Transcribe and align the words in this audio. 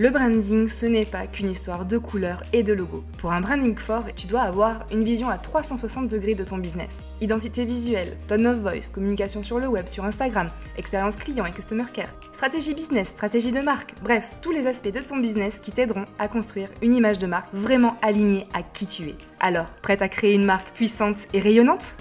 Le 0.00 0.10
branding, 0.10 0.68
ce 0.68 0.86
n'est 0.86 1.04
pas 1.04 1.26
qu'une 1.26 1.50
histoire 1.50 1.84
de 1.84 1.98
couleurs 1.98 2.44
et 2.52 2.62
de 2.62 2.72
logos. 2.72 3.02
Pour 3.18 3.32
un 3.32 3.40
branding 3.40 3.76
fort, 3.76 4.04
tu 4.14 4.28
dois 4.28 4.42
avoir 4.42 4.86
une 4.92 5.02
vision 5.02 5.28
à 5.28 5.38
360 5.38 6.06
degrés 6.06 6.36
de 6.36 6.44
ton 6.44 6.56
business. 6.56 7.00
Identité 7.20 7.64
visuelle, 7.64 8.16
tone 8.28 8.46
of 8.46 8.58
voice, 8.58 8.90
communication 8.94 9.42
sur 9.42 9.58
le 9.58 9.66
web, 9.66 9.88
sur 9.88 10.04
Instagram, 10.04 10.52
expérience 10.76 11.16
client 11.16 11.46
et 11.46 11.50
customer 11.50 11.86
care, 11.92 12.14
stratégie 12.30 12.74
business, 12.74 13.08
stratégie 13.08 13.50
de 13.50 13.58
marque, 13.60 13.92
bref, 14.00 14.36
tous 14.40 14.52
les 14.52 14.68
aspects 14.68 14.92
de 14.92 15.00
ton 15.00 15.16
business 15.16 15.58
qui 15.58 15.72
t'aideront 15.72 16.06
à 16.20 16.28
construire 16.28 16.68
une 16.80 16.94
image 16.94 17.18
de 17.18 17.26
marque 17.26 17.52
vraiment 17.52 17.96
alignée 18.00 18.44
à 18.54 18.62
qui 18.62 18.86
tu 18.86 19.08
es. 19.08 19.16
Alors, 19.40 19.66
prête 19.82 20.00
à 20.00 20.08
créer 20.08 20.34
une 20.34 20.44
marque 20.44 20.70
puissante 20.76 21.26
et 21.32 21.40
rayonnante? 21.40 21.96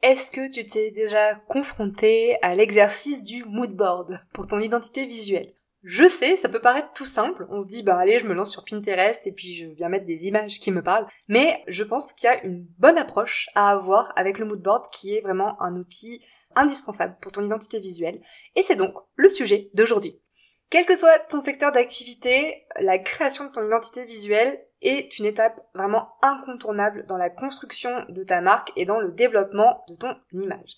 Est-ce 0.00 0.30
que 0.30 0.48
tu 0.48 0.64
t'es 0.64 0.92
déjà 0.92 1.34
confronté 1.48 2.36
à 2.40 2.54
l'exercice 2.54 3.24
du 3.24 3.42
mood 3.42 3.74
board 3.74 4.20
pour 4.32 4.46
ton 4.46 4.60
identité 4.60 5.06
visuelle? 5.06 5.52
Je 5.82 6.08
sais, 6.08 6.36
ça 6.36 6.48
peut 6.48 6.60
paraître 6.60 6.92
tout 6.92 7.04
simple. 7.04 7.46
On 7.50 7.60
se 7.60 7.68
dit, 7.68 7.82
bah 7.82 7.96
allez, 7.96 8.20
je 8.20 8.26
me 8.26 8.34
lance 8.34 8.52
sur 8.52 8.64
Pinterest 8.64 9.26
et 9.26 9.32
puis 9.32 9.52
je 9.52 9.66
viens 9.66 9.88
mettre 9.88 10.06
des 10.06 10.28
images 10.28 10.60
qui 10.60 10.70
me 10.70 10.82
parlent. 10.82 11.06
Mais 11.28 11.64
je 11.66 11.82
pense 11.82 12.12
qu'il 12.12 12.28
y 12.28 12.32
a 12.32 12.44
une 12.44 12.64
bonne 12.78 12.98
approche 12.98 13.48
à 13.54 13.70
avoir 13.70 14.12
avec 14.16 14.38
le 14.38 14.46
moodboard 14.46 14.86
qui 14.92 15.16
est 15.16 15.22
vraiment 15.22 15.60
un 15.60 15.76
outil 15.76 16.22
indispensable 16.54 17.16
pour 17.20 17.32
ton 17.32 17.42
identité 17.42 17.80
visuelle. 17.80 18.20
Et 18.54 18.62
c'est 18.62 18.76
donc 18.76 18.94
le 19.16 19.28
sujet 19.28 19.70
d'aujourd'hui. 19.74 20.20
Quel 20.70 20.86
que 20.86 20.96
soit 20.96 21.18
ton 21.18 21.40
secteur 21.40 21.72
d'activité, 21.72 22.64
la 22.80 22.98
création 22.98 23.44
de 23.46 23.50
ton 23.50 23.66
identité 23.66 24.04
visuelle 24.04 24.64
est 24.80 25.18
une 25.18 25.26
étape 25.26 25.60
vraiment 25.74 26.08
incontournable 26.22 27.06
dans 27.06 27.16
la 27.16 27.28
construction 27.28 27.90
de 28.08 28.24
ta 28.24 28.40
marque 28.40 28.72
et 28.76 28.84
dans 28.84 29.00
le 29.00 29.12
développement 29.12 29.84
de 29.88 29.96
ton 29.96 30.14
image. 30.32 30.76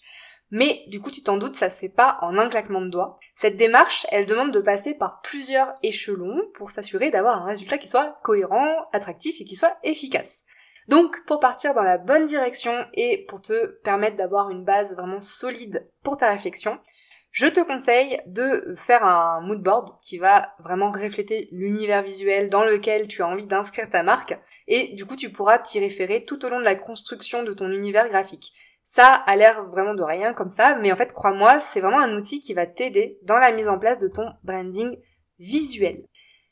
Mais 0.50 0.82
du 0.88 1.00
coup, 1.00 1.10
tu 1.10 1.22
t'en 1.22 1.36
doutes, 1.36 1.56
ça 1.56 1.70
se 1.70 1.80
fait 1.80 1.88
pas 1.88 2.18
en 2.20 2.38
un 2.38 2.48
claquement 2.48 2.80
de 2.80 2.90
doigts. 2.90 3.18
Cette 3.34 3.56
démarche, 3.56 4.06
elle 4.10 4.26
demande 4.26 4.52
de 4.52 4.60
passer 4.60 4.94
par 4.94 5.20
plusieurs 5.22 5.74
échelons 5.82 6.40
pour 6.54 6.70
s'assurer 6.70 7.10
d'avoir 7.10 7.42
un 7.42 7.46
résultat 7.46 7.78
qui 7.78 7.88
soit 7.88 8.18
cohérent, 8.22 8.84
attractif 8.92 9.40
et 9.40 9.44
qui 9.44 9.56
soit 9.56 9.76
efficace. 9.82 10.44
Donc, 10.88 11.24
pour 11.26 11.40
partir 11.40 11.74
dans 11.74 11.82
la 11.82 11.98
bonne 11.98 12.26
direction 12.26 12.72
et 12.92 13.24
pour 13.28 13.40
te 13.40 13.66
permettre 13.82 14.16
d'avoir 14.16 14.50
une 14.50 14.64
base 14.64 14.94
vraiment 14.94 15.20
solide 15.20 15.88
pour 16.02 16.18
ta 16.18 16.30
réflexion, 16.30 16.78
je 17.34 17.46
te 17.48 17.58
conseille 17.58 18.20
de 18.26 18.74
faire 18.76 19.04
un 19.04 19.40
mood 19.40 19.60
board 19.60 19.98
qui 20.00 20.18
va 20.18 20.54
vraiment 20.60 20.90
refléter 20.90 21.48
l'univers 21.50 22.04
visuel 22.04 22.48
dans 22.48 22.64
lequel 22.64 23.08
tu 23.08 23.22
as 23.22 23.26
envie 23.26 23.46
d'inscrire 23.46 23.90
ta 23.90 24.04
marque 24.04 24.38
et 24.68 24.94
du 24.94 25.04
coup 25.04 25.16
tu 25.16 25.32
pourras 25.32 25.58
t'y 25.58 25.80
référer 25.80 26.24
tout 26.24 26.44
au 26.44 26.48
long 26.48 26.60
de 26.60 26.64
la 26.64 26.76
construction 26.76 27.42
de 27.42 27.52
ton 27.52 27.72
univers 27.72 28.08
graphique. 28.08 28.52
Ça 28.84 29.14
a 29.14 29.34
l'air 29.34 29.66
vraiment 29.70 29.94
de 29.94 30.02
rien 30.02 30.34
comme 30.34 30.50
ça, 30.50 30.76
mais 30.76 30.92
en 30.92 30.96
fait, 30.96 31.14
crois-moi, 31.14 31.58
c'est 31.58 31.80
vraiment 31.80 32.00
un 32.00 32.14
outil 32.16 32.40
qui 32.40 32.52
va 32.52 32.66
t'aider 32.66 33.18
dans 33.22 33.38
la 33.38 33.50
mise 33.50 33.68
en 33.68 33.78
place 33.78 33.98
de 33.98 34.08
ton 34.08 34.28
branding 34.44 34.96
visuel. 35.38 36.04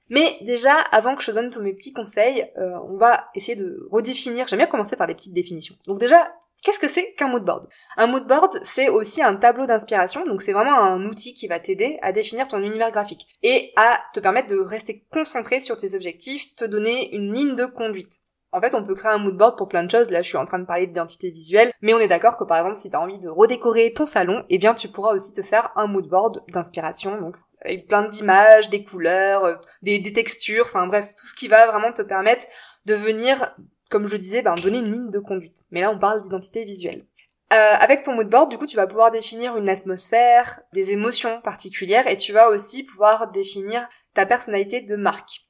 Mais 0.08 0.38
déjà, 0.40 0.74
avant 0.92 1.14
que 1.14 1.22
je 1.22 1.30
te 1.30 1.34
donne 1.34 1.50
tous 1.50 1.62
mes 1.62 1.74
petits 1.74 1.92
conseils, 1.92 2.50
euh, 2.58 2.78
on 2.88 2.96
va 2.96 3.28
essayer 3.34 3.56
de 3.56 3.86
redéfinir. 3.90 4.48
J'aime 4.48 4.58
bien 4.58 4.66
commencer 4.66 4.96
par 4.96 5.06
des 5.06 5.14
petites 5.14 5.34
définitions. 5.34 5.74
Donc 5.86 5.98
déjà, 5.98 6.34
qu'est-ce 6.62 6.78
que 6.78 6.88
c'est 6.88 7.12
qu'un 7.14 7.28
mood 7.28 7.44
board? 7.44 7.68
Un 7.96 8.06
mood 8.06 8.26
board, 8.26 8.60
c'est 8.62 8.88
aussi 8.88 9.22
un 9.22 9.36
tableau 9.36 9.66
d'inspiration. 9.66 10.26
Donc 10.26 10.40
c'est 10.42 10.52
vraiment 10.52 10.78
un 10.78 11.04
outil 11.04 11.34
qui 11.34 11.48
va 11.48 11.58
t'aider 11.58 11.98
à 12.02 12.12
définir 12.12 12.48
ton 12.48 12.58
univers 12.58 12.90
graphique 12.90 13.26
et 13.42 13.72
à 13.76 14.00
te 14.14 14.20
permettre 14.20 14.48
de 14.48 14.58
rester 14.58 15.04
concentré 15.12 15.60
sur 15.60 15.76
tes 15.76 15.94
objectifs, 15.94 16.54
te 16.56 16.64
donner 16.64 17.14
une 17.14 17.32
ligne 17.32 17.54
de 17.54 17.66
conduite. 17.66 18.20
En 18.52 18.60
fait, 18.60 18.74
on 18.74 18.84
peut 18.84 18.94
créer 18.94 19.10
un 19.10 19.18
mood 19.18 19.36
board 19.36 19.56
pour 19.56 19.68
plein 19.68 19.82
de 19.82 19.90
choses. 19.90 20.10
Là, 20.10 20.20
je 20.20 20.28
suis 20.28 20.36
en 20.36 20.44
train 20.44 20.58
de 20.58 20.66
parler 20.66 20.86
d'identité 20.86 21.30
visuelle, 21.30 21.72
mais 21.80 21.94
on 21.94 21.98
est 21.98 22.08
d'accord 22.08 22.36
que 22.36 22.44
par 22.44 22.58
exemple, 22.58 22.76
si 22.76 22.90
tu 22.90 22.96
as 22.96 23.00
envie 23.00 23.18
de 23.18 23.28
redécorer 23.28 23.92
ton 23.94 24.04
salon, 24.04 24.44
eh 24.50 24.58
bien, 24.58 24.74
tu 24.74 24.88
pourras 24.88 25.14
aussi 25.14 25.32
te 25.32 25.40
faire 25.42 25.72
un 25.74 25.86
mood 25.86 26.06
board 26.06 26.42
d'inspiration, 26.52 27.18
donc 27.18 27.36
avec 27.64 27.86
plein 27.86 28.08
d'images, 28.08 28.68
des 28.68 28.84
couleurs, 28.84 29.44
euh, 29.44 29.54
des, 29.82 30.02
textures, 30.12 30.64
enfin 30.66 30.86
bref, 30.86 31.14
tout 31.16 31.26
ce 31.26 31.34
qui 31.34 31.48
va 31.48 31.66
vraiment 31.66 31.92
te 31.92 32.02
permettre 32.02 32.44
de 32.86 32.94
venir, 32.94 33.56
comme 33.90 34.06
je 34.06 34.16
disais, 34.16 34.42
ben, 34.42 34.56
donner 34.56 34.78
une 34.78 34.92
ligne 34.92 35.10
de 35.10 35.18
conduite. 35.18 35.62
Mais 35.70 35.80
là, 35.80 35.90
on 35.90 35.98
parle 35.98 36.20
d'identité 36.20 36.64
visuelle. 36.64 37.06
Euh, 37.52 37.74
avec 37.78 38.02
ton 38.02 38.14
mood 38.14 38.28
board, 38.28 38.50
du 38.50 38.58
coup, 38.58 38.66
tu 38.66 38.76
vas 38.76 38.86
pouvoir 38.86 39.10
définir 39.10 39.56
une 39.56 39.68
atmosphère, 39.68 40.60
des 40.72 40.92
émotions 40.92 41.40
particulières, 41.42 42.06
et 42.06 42.16
tu 42.16 42.32
vas 42.32 42.48
aussi 42.48 42.82
pouvoir 42.82 43.30
définir 43.30 43.86
ta 44.14 44.26
personnalité 44.26 44.80
de 44.80 44.96
marque. 44.96 45.46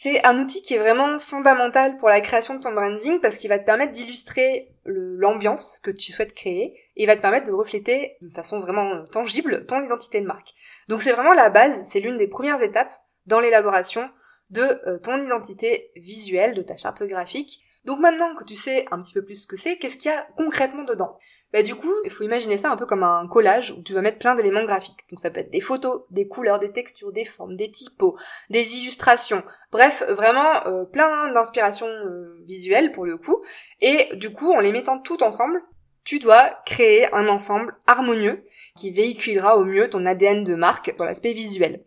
C'est 0.00 0.24
un 0.24 0.38
outil 0.38 0.62
qui 0.62 0.74
est 0.74 0.78
vraiment 0.78 1.18
fondamental 1.18 1.96
pour 1.96 2.08
la 2.08 2.20
création 2.20 2.54
de 2.54 2.60
ton 2.60 2.72
branding 2.72 3.20
parce 3.20 3.36
qu'il 3.36 3.48
va 3.48 3.58
te 3.58 3.64
permettre 3.64 3.90
d'illustrer 3.90 4.70
l'ambiance 4.84 5.80
que 5.82 5.90
tu 5.90 6.12
souhaites 6.12 6.34
créer 6.34 6.78
et 6.94 7.02
il 7.02 7.06
va 7.06 7.16
te 7.16 7.20
permettre 7.20 7.48
de 7.48 7.52
refléter 7.52 8.16
de 8.20 8.28
façon 8.28 8.60
vraiment 8.60 9.04
tangible 9.06 9.66
ton 9.66 9.82
identité 9.82 10.20
de 10.20 10.26
marque. 10.26 10.54
Donc 10.86 11.02
c'est 11.02 11.10
vraiment 11.10 11.32
la 11.32 11.50
base, 11.50 11.82
c'est 11.84 11.98
l'une 11.98 12.16
des 12.16 12.28
premières 12.28 12.62
étapes 12.62 12.92
dans 13.26 13.40
l'élaboration 13.40 14.08
de 14.50 14.62
euh, 14.62 14.98
ton 14.98 15.20
identité 15.20 15.90
visuelle, 15.96 16.54
de 16.54 16.62
ta 16.62 16.76
charte 16.76 17.02
graphique 17.02 17.60
donc 17.84 18.00
maintenant 18.00 18.34
que 18.34 18.44
tu 18.44 18.56
sais 18.56 18.86
un 18.90 19.00
petit 19.00 19.14
peu 19.14 19.24
plus 19.24 19.42
ce 19.42 19.46
que 19.46 19.56
c'est, 19.56 19.76
qu'est-ce 19.76 19.96
qu'il 19.96 20.10
y 20.10 20.14
a 20.14 20.26
concrètement 20.36 20.84
dedans? 20.84 21.16
Bah 21.52 21.62
du 21.62 21.74
coup, 21.74 21.92
il 22.04 22.10
faut 22.10 22.24
imaginer 22.24 22.56
ça 22.56 22.70
un 22.70 22.76
peu 22.76 22.84
comme 22.84 23.02
un 23.02 23.26
collage 23.26 23.70
où 23.70 23.82
tu 23.82 23.94
vas 23.94 24.02
mettre 24.02 24.18
plein 24.18 24.34
d'éléments 24.34 24.64
graphiques. 24.64 25.06
Donc 25.10 25.20
ça 25.20 25.30
peut 25.30 25.40
être 25.40 25.50
des 25.50 25.60
photos, 25.60 26.02
des 26.10 26.28
couleurs, 26.28 26.58
des 26.58 26.72
textures, 26.72 27.12
des 27.12 27.24
formes, 27.24 27.56
des 27.56 27.70
typos, 27.70 28.18
des 28.50 28.76
illustrations. 28.76 29.42
Bref, 29.72 30.02
vraiment 30.10 30.66
euh, 30.66 30.84
plein 30.84 31.32
d'inspirations 31.32 31.86
euh, 31.86 32.44
visuelles 32.46 32.92
pour 32.92 33.06
le 33.06 33.16
coup. 33.16 33.42
Et 33.80 34.14
du 34.16 34.30
coup, 34.30 34.52
en 34.52 34.60
les 34.60 34.72
mettant 34.72 34.98
tout 34.98 35.22
ensemble, 35.22 35.62
tu 36.04 36.18
dois 36.18 36.50
créer 36.66 37.12
un 37.14 37.28
ensemble 37.28 37.76
harmonieux 37.86 38.44
qui 38.76 38.90
véhiculera 38.90 39.56
au 39.56 39.64
mieux 39.64 39.88
ton 39.88 40.04
ADN 40.04 40.44
de 40.44 40.54
marque 40.54 40.94
dans 40.96 41.04
l'aspect 41.04 41.32
visuel. 41.32 41.82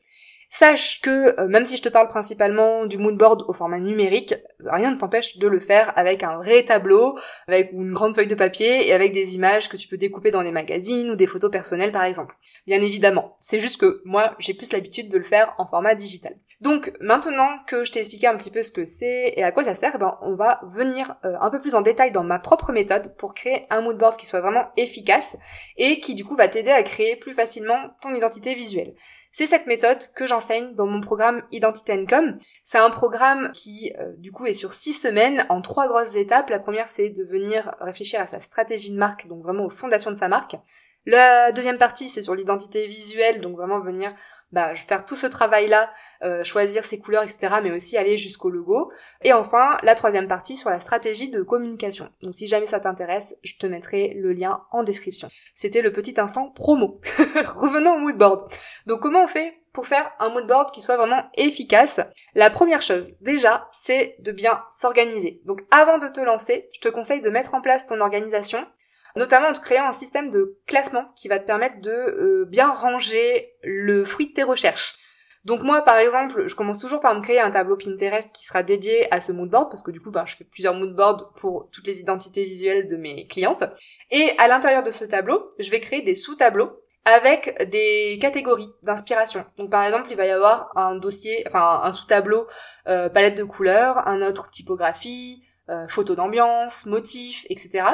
Sache 0.54 1.00
que 1.00 1.40
euh, 1.40 1.48
même 1.48 1.64
si 1.64 1.78
je 1.78 1.82
te 1.82 1.88
parle 1.88 2.10
principalement 2.10 2.86
du 2.86 2.98
moodboard 2.98 3.46
au 3.48 3.54
format 3.54 3.80
numérique, 3.80 4.36
rien 4.66 4.92
ne 4.92 4.98
t'empêche 4.98 5.38
de 5.38 5.48
le 5.48 5.62
faire 5.62 5.98
avec 5.98 6.24
un 6.24 6.36
vrai 6.40 6.66
tableau, 6.66 7.18
avec 7.48 7.72
une 7.72 7.94
grande 7.94 8.14
feuille 8.14 8.28
de 8.28 8.36
papier 8.36 8.86
et 8.86 8.92
avec 8.92 9.14
des 9.14 9.36
images 9.36 9.70
que 9.70 9.78
tu 9.78 9.88
peux 9.88 9.96
découper 9.96 10.30
dans 10.30 10.42
les 10.42 10.52
magazines 10.52 11.10
ou 11.10 11.16
des 11.16 11.26
photos 11.26 11.50
personnelles 11.50 11.94
par 11.94 12.04
exemple. 12.04 12.36
Bien 12.68 12.82
évidemment, 12.82 13.38
c'est 13.40 13.62
juste 13.62 13.80
que 13.80 14.02
moi 14.04 14.36
j'ai 14.40 14.54
plus 14.54 14.74
l'habitude 14.74 15.10
de 15.10 15.18
le 15.18 15.24
faire 15.24 15.56
en 15.58 15.66
format 15.66 15.96
digital. 15.96 16.36
Donc 16.62 16.94
maintenant 17.02 17.50
que 17.68 17.84
je 17.84 17.92
t'ai 17.92 18.00
expliqué 18.00 18.28
un 18.28 18.38
petit 18.38 18.52
peu 18.52 18.62
ce 18.62 18.72
que 18.72 18.86
c'est 18.86 19.34
et 19.36 19.44
à 19.44 19.52
quoi 19.52 19.64
ça 19.64 19.74
sert, 19.74 19.98
ben, 19.98 20.18
on 20.22 20.36
va 20.36 20.62
venir 20.76 21.16
euh, 21.26 21.36
un 21.42 21.50
peu 21.50 21.60
plus 21.60 21.74
en 21.74 21.82
détail 21.82 22.12
dans 22.12 22.24
ma 22.24 22.38
propre 22.38 22.72
méthode 22.72 23.16
pour 23.18 23.34
créer 23.34 23.66
un 23.72 23.82
moodboard 23.82 24.16
qui 24.16 24.28
soit 24.28 24.42
vraiment 24.42 24.70
efficace 24.78 25.38
et 25.78 26.00
qui 26.00 26.14
du 26.14 26.24
coup 26.24 26.36
va 26.36 26.48
t'aider 26.48 26.70
à 26.70 26.84
créer 26.84 27.16
plus 27.16 27.34
facilement 27.34 27.96
ton 28.02 28.14
identité 28.14 28.54
visuelle. 28.54 28.94
C'est 29.32 29.48
cette 29.48 29.66
méthode 29.66 29.98
que 30.14 30.28
j'enseigne 30.28 30.76
dans 30.76 30.86
mon 30.86 31.02
programme 31.02 31.42
Identity 31.52 32.06
Com. 32.06 32.38
C'est 32.64 32.78
un 32.78 32.90
programme 32.90 33.52
qui, 33.54 33.94
euh, 33.98 34.14
du 34.18 34.32
coup, 34.32 34.46
est 34.46 34.54
sur 34.54 34.74
six 34.74 34.94
semaines 34.94 35.46
en 35.48 35.62
trois 35.62 35.88
grosses 35.88 36.16
étapes. 36.16 36.50
La 36.50 36.60
première, 36.60 36.90
c'est 36.90 37.10
de 37.10 37.24
venir 37.24 37.74
réfléchir 37.80 38.20
à 38.20 38.28
sa 38.28 38.42
stratégie 38.42 38.92
de 38.92 38.98
marque, 38.98 39.28
donc 39.28 39.42
vraiment 39.42 39.66
aux 39.66 39.70
fondations 39.70 40.12
de 40.12 40.18
sa 40.18 40.28
marque. 40.28 40.58
La 41.06 41.52
deuxième 41.52 41.80
partie, 41.80 42.08
c'est 42.08 42.22
sur 42.22 42.36
l'identité 42.36 42.86
visuelle, 42.86 43.42
donc 43.42 43.56
vraiment 43.56 43.80
venir 43.80 44.14
bah, 44.52 44.76
faire 44.76 45.04
tout 45.04 45.16
ce 45.16 45.26
travail-là, 45.26 45.90
euh, 46.24 46.44
choisir 46.44 46.84
ses 46.84 47.00
couleurs, 47.00 47.24
etc., 47.24 47.56
mais 47.64 47.72
aussi 47.72 47.98
aller 47.98 48.18
jusqu'au 48.18 48.50
logo. 48.50 48.92
Et 49.24 49.34
enfin, 49.34 49.78
la 49.82 49.96
troisième 49.96 50.28
partie 50.28 50.56
sur 50.56 50.70
la 50.70 50.80
stratégie 50.80 51.30
de 51.30 51.42
communication. 51.42 52.10
Donc 52.22 52.36
si 52.36 52.48
jamais 52.48 52.66
ça 52.66 52.80
t'intéresse, 52.80 53.36
je 53.44 53.54
te 53.58 53.66
mettrai 53.66 54.14
le 54.14 54.34
lien 54.34 54.64
en 54.72 54.84
description. 54.84 55.28
C'était 55.56 55.82
le 55.82 55.92
petit 55.92 56.20
instant 56.20 56.50
promo. 56.50 57.00
Revenons 57.56 57.96
au 57.96 58.00
moodboard. 58.00 58.52
Donc 58.86 59.00
comment 59.00 59.24
on 59.24 59.28
fait 59.28 59.54
pour 59.74 59.88
faire 59.88 60.12
un 60.20 60.30
moodboard 60.30 60.70
qui 60.72 60.82
soit 60.82 60.98
vraiment 60.98 61.24
efficace? 61.36 62.00
La 62.36 62.50
première 62.50 62.82
chose, 62.82 63.14
déjà, 63.22 63.70
c'est 63.72 64.18
de 64.20 64.32
bien 64.32 64.64
s'organiser. 64.70 65.42
Donc 65.46 65.62
avant 65.72 65.98
de 65.98 66.08
te 66.08 66.20
lancer, 66.20 66.70
je 66.74 66.80
te 66.80 66.90
conseille 66.90 67.22
de 67.22 67.30
mettre 67.30 67.56
en 67.56 67.62
place 67.62 67.86
ton 67.86 68.02
organisation 68.02 68.68
notamment 69.16 69.48
en 69.50 69.54
te 69.54 69.60
créant 69.60 69.88
un 69.88 69.92
système 69.92 70.30
de 70.30 70.58
classement 70.68 71.12
qui 71.16 71.28
va 71.28 71.40
te 71.40 71.46
permettre 71.46 71.82
de 71.82 71.92
euh, 71.92 72.46
bien 72.48 72.72
ranger 72.72 73.54
le 73.64 74.06
fruit 74.06 74.28
de 74.28 74.34
tes 74.34 74.44
recherches. 74.44 74.96
Donc 75.44 75.64
moi, 75.64 75.82
par 75.82 75.98
exemple, 75.98 76.48
je 76.48 76.54
commence 76.54 76.78
toujours 76.78 77.00
par 77.00 77.16
me 77.16 77.22
créer 77.22 77.40
un 77.40 77.50
tableau 77.50 77.76
Pinterest 77.76 78.32
qui 78.32 78.46
sera 78.46 78.62
dédié 78.62 79.12
à 79.12 79.22
ce 79.22 79.32
moodboard, 79.32 79.72
parce 79.72 79.82
que 79.82 79.90
du 79.90 80.00
coup, 80.00 80.12
bah, 80.12 80.24
je 80.28 80.36
fais 80.36 80.44
plusieurs 80.44 80.76
moodboards 80.76 81.34
pour 81.34 81.68
toutes 81.72 81.88
les 81.88 82.00
identités 82.00 82.46
visuelles 82.46 82.88
de 82.88 82.96
mes 82.96 83.28
clientes. 83.28 83.64
Et 84.12 84.32
à 84.38 84.48
l'intérieur 84.48 84.84
de 84.84 84.92
ce 84.92 85.04
tableau, 85.04 85.52
je 85.58 85.72
vais 85.72 85.80
créer 85.80 86.04
des 86.04 86.14
sous-tableaux 86.14 86.72
avec 87.06 87.70
des 87.72 88.20
catégories 88.22 88.70
d'inspiration. 88.84 89.44
Donc 89.58 89.72
par 89.72 89.84
exemple, 89.84 90.08
il 90.12 90.18
va 90.18 90.28
y 90.28 90.30
avoir 90.30 90.72
un 90.78 90.96
dossier, 90.96 91.44
enfin 91.48 91.82
un 91.84 91.92
sous-tableau 91.92 92.46
euh, 92.88 93.10
palette 93.10 93.36
de 93.36 93.44
couleurs, 93.44 94.08
un 94.08 94.22
autre 94.22 94.50
typographie, 94.50 95.42
euh, 95.70 95.88
photos 95.88 96.16
d'ambiance, 96.16 96.86
motifs, 96.86 97.48
etc. 97.50 97.86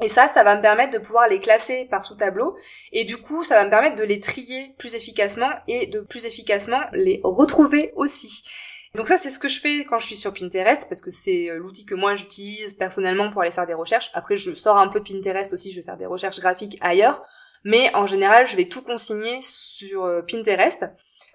Et 0.00 0.08
ça, 0.08 0.26
ça 0.26 0.42
va 0.42 0.56
me 0.56 0.62
permettre 0.62 0.92
de 0.92 0.98
pouvoir 0.98 1.28
les 1.28 1.40
classer 1.40 1.86
par 1.90 2.04
sous-tableau. 2.04 2.56
Et 2.92 3.04
du 3.04 3.18
coup, 3.18 3.44
ça 3.44 3.54
va 3.54 3.64
me 3.64 3.70
permettre 3.70 3.96
de 3.96 4.04
les 4.04 4.20
trier 4.20 4.74
plus 4.78 4.94
efficacement 4.94 5.50
et 5.68 5.86
de 5.86 6.00
plus 6.00 6.26
efficacement 6.26 6.80
les 6.92 7.20
retrouver 7.22 7.92
aussi. 7.94 8.44
Donc 8.94 9.08
ça, 9.08 9.16
c'est 9.16 9.30
ce 9.30 9.38
que 9.38 9.48
je 9.48 9.60
fais 9.60 9.84
quand 9.84 9.98
je 9.98 10.06
suis 10.06 10.16
sur 10.16 10.34
Pinterest, 10.34 10.86
parce 10.88 11.00
que 11.00 11.10
c'est 11.10 11.48
euh, 11.48 11.56
l'outil 11.56 11.86
que 11.86 11.94
moi 11.94 12.14
j'utilise 12.14 12.74
personnellement 12.74 13.30
pour 13.30 13.40
aller 13.40 13.50
faire 13.50 13.66
des 13.66 13.74
recherches. 13.74 14.10
Après, 14.12 14.36
je 14.36 14.52
sors 14.52 14.76
un 14.76 14.88
peu 14.88 15.00
de 15.00 15.08
Pinterest 15.08 15.52
aussi, 15.52 15.72
je 15.72 15.80
vais 15.80 15.84
faire 15.84 15.96
des 15.96 16.06
recherches 16.06 16.40
graphiques 16.40 16.76
ailleurs. 16.82 17.22
Mais 17.64 17.94
en 17.94 18.06
général, 18.06 18.46
je 18.46 18.56
vais 18.56 18.68
tout 18.68 18.82
consigner 18.82 19.38
sur 19.40 20.04
euh, 20.04 20.20
Pinterest. 20.22 20.84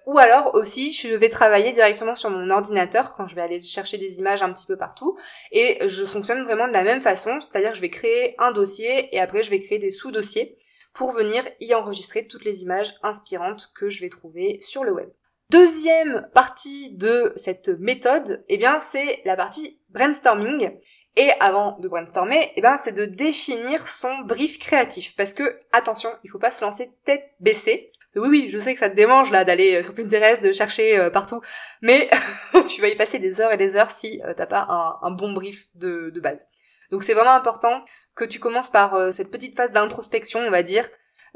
Ou 0.08 0.16
alors 0.18 0.54
aussi, 0.54 0.90
je 0.90 1.14
vais 1.14 1.28
travailler 1.28 1.70
directement 1.72 2.14
sur 2.14 2.30
mon 2.30 2.48
ordinateur 2.48 3.12
quand 3.12 3.26
je 3.28 3.34
vais 3.34 3.42
aller 3.42 3.60
chercher 3.60 3.98
des 3.98 4.20
images 4.20 4.42
un 4.42 4.50
petit 4.54 4.64
peu 4.64 4.78
partout. 4.78 5.18
Et 5.52 5.86
je 5.86 6.06
fonctionne 6.06 6.44
vraiment 6.44 6.66
de 6.66 6.72
la 6.72 6.82
même 6.82 7.02
façon, 7.02 7.42
c'est-à-dire 7.42 7.74
je 7.74 7.82
vais 7.82 7.90
créer 7.90 8.34
un 8.38 8.50
dossier 8.50 9.14
et 9.14 9.20
après 9.20 9.42
je 9.42 9.50
vais 9.50 9.60
créer 9.60 9.78
des 9.78 9.90
sous-dossiers 9.90 10.56
pour 10.94 11.12
venir 11.12 11.44
y 11.60 11.74
enregistrer 11.74 12.26
toutes 12.26 12.46
les 12.46 12.62
images 12.62 12.94
inspirantes 13.02 13.70
que 13.78 13.90
je 13.90 14.00
vais 14.00 14.08
trouver 14.08 14.58
sur 14.62 14.82
le 14.82 14.92
web. 14.92 15.10
Deuxième 15.50 16.26
partie 16.32 16.90
de 16.92 17.34
cette 17.36 17.68
méthode, 17.68 18.46
eh 18.48 18.56
bien, 18.56 18.78
c'est 18.78 19.20
la 19.26 19.36
partie 19.36 19.78
brainstorming. 19.90 20.70
Et 21.16 21.30
avant 21.38 21.78
de 21.80 21.88
brainstormer, 21.88 22.50
eh 22.56 22.62
ben, 22.62 22.78
c'est 22.78 22.92
de 22.92 23.04
définir 23.04 23.86
son 23.86 24.20
brief 24.20 24.58
créatif. 24.58 25.14
Parce 25.16 25.34
que, 25.34 25.60
attention, 25.72 26.08
il 26.24 26.30
faut 26.30 26.38
pas 26.38 26.50
se 26.50 26.64
lancer 26.64 26.92
tête 27.04 27.24
baissée 27.40 27.92
oui, 28.16 28.28
oui, 28.28 28.48
je 28.50 28.58
sais 28.58 28.72
que 28.72 28.78
ça 28.78 28.88
te 28.88 28.94
démange 28.94 29.30
là 29.30 29.44
d'aller 29.44 29.76
euh, 29.76 29.82
sur 29.82 29.94
Pinterest, 29.94 30.42
de 30.42 30.52
chercher 30.52 30.98
euh, 30.98 31.10
partout, 31.10 31.40
mais 31.82 32.08
tu 32.66 32.80
vas 32.80 32.88
y 32.88 32.96
passer 32.96 33.18
des 33.18 33.40
heures 33.40 33.52
et 33.52 33.56
des 33.56 33.76
heures 33.76 33.90
si 33.90 34.22
euh, 34.24 34.32
t'as 34.34 34.46
pas 34.46 34.66
un, 35.02 35.10
bon 35.10 35.32
brief 35.32 35.68
de, 35.74 36.10
base. 36.20 36.46
Donc 36.90 37.02
c'est 37.02 37.14
vraiment 37.14 37.34
important 37.34 37.84
que 38.14 38.24
tu 38.24 38.40
commences 38.40 38.70
par 38.70 39.12
cette 39.12 39.30
petite 39.30 39.54
phase 39.54 39.72
d'introspection, 39.72 40.40
on 40.40 40.50
va 40.50 40.62
dire. 40.62 40.88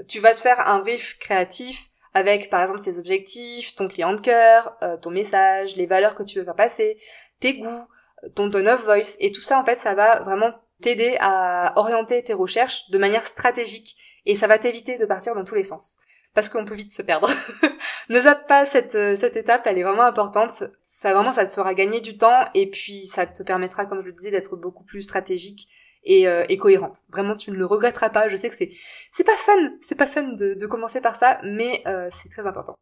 Tu 0.09 0.19
vas 0.19 0.33
te 0.33 0.41
faire 0.41 0.67
un 0.67 0.79
brief 0.79 1.19
créatif 1.19 1.91
avec 2.15 2.49
par 2.49 2.63
exemple 2.63 2.81
tes 2.81 2.99
objectifs, 2.99 3.75
ton 3.75 3.87
client 3.87 4.15
de 4.15 4.21
cœur, 4.21 4.75
ton 5.03 5.11
message, 5.11 5.77
les 5.77 5.85
valeurs 5.85 6.15
que 6.15 6.23
tu 6.23 6.39
veux 6.39 6.45
faire 6.47 6.57
passer, 6.57 6.97
tes 7.39 7.59
goûts, 7.59 7.87
ton 8.35 8.51
tone 8.51 8.67
of 8.67 8.83
voice, 8.85 9.17
et 9.21 9.31
tout 9.31 9.43
ça 9.43 9.61
en 9.61 9.65
fait 9.65 9.79
ça 9.79 9.95
va 9.95 10.21
vraiment 10.21 10.53
t'aider 10.81 11.17
à 11.21 11.75
orienter 11.77 12.25
tes 12.25 12.33
recherches 12.33 12.89
de 12.89 12.97
manière 12.97 13.27
stratégique 13.27 13.95
et 14.25 14.35
ça 14.35 14.47
va 14.47 14.59
t'éviter 14.59 14.97
de 14.97 15.05
partir 15.05 15.35
dans 15.35 15.45
tous 15.45 15.55
les 15.55 15.65
sens 15.65 15.99
parce 16.35 16.49
qu'on 16.49 16.65
peut 16.65 16.75
vite 16.75 16.95
se 16.95 17.03
perdre. 17.03 17.29
ne 18.09 18.21
zappe 18.21 18.47
pas 18.47 18.65
cette, 18.65 18.95
euh, 18.95 19.17
cette 19.17 19.37
étape, 19.37 19.67
elle 19.67 19.79
est 19.79 19.83
vraiment 19.83 20.05
importante. 20.05 20.65
Ça 20.81 21.13
vraiment, 21.13 21.33
ça 21.33 21.47
te 21.47 21.53
fera 21.53 21.75
gagner 21.75 22.01
du 22.01 22.17
temps 22.17 22.45
et 22.55 22.71
puis 22.71 23.07
ça 23.07 23.27
te 23.27 23.43
permettra, 23.43 23.87
comme 23.87 24.01
je 24.01 24.07
le 24.07 24.13
disais, 24.13 24.31
d'être 24.31 24.57
beaucoup 24.57 24.85
plus 24.85 25.03
stratégique 25.03 25.69
et, 26.05 26.27
euh, 26.27 26.45
et, 26.49 26.57
cohérente. 26.57 26.99
Vraiment, 27.11 27.37
tu 27.37 27.51
ne 27.51 27.57
le 27.57 27.67
regretteras 27.67 28.11
pas. 28.11 28.29
Je 28.29 28.37
sais 28.37 28.49
que 28.49 28.55
c'est 28.55 28.71
c'est 29.13 29.25
pas 29.25 29.37
fun, 29.37 29.73
c'est 29.81 29.95
pas 29.95 30.07
fun 30.07 30.33
de, 30.33 30.55
de, 30.55 30.67
commencer 30.67 31.01
par 31.01 31.17
ça, 31.17 31.39
mais 31.45 31.83
euh, 31.87 32.09
c'est 32.11 32.31
très 32.31 32.47
important. 32.47 32.75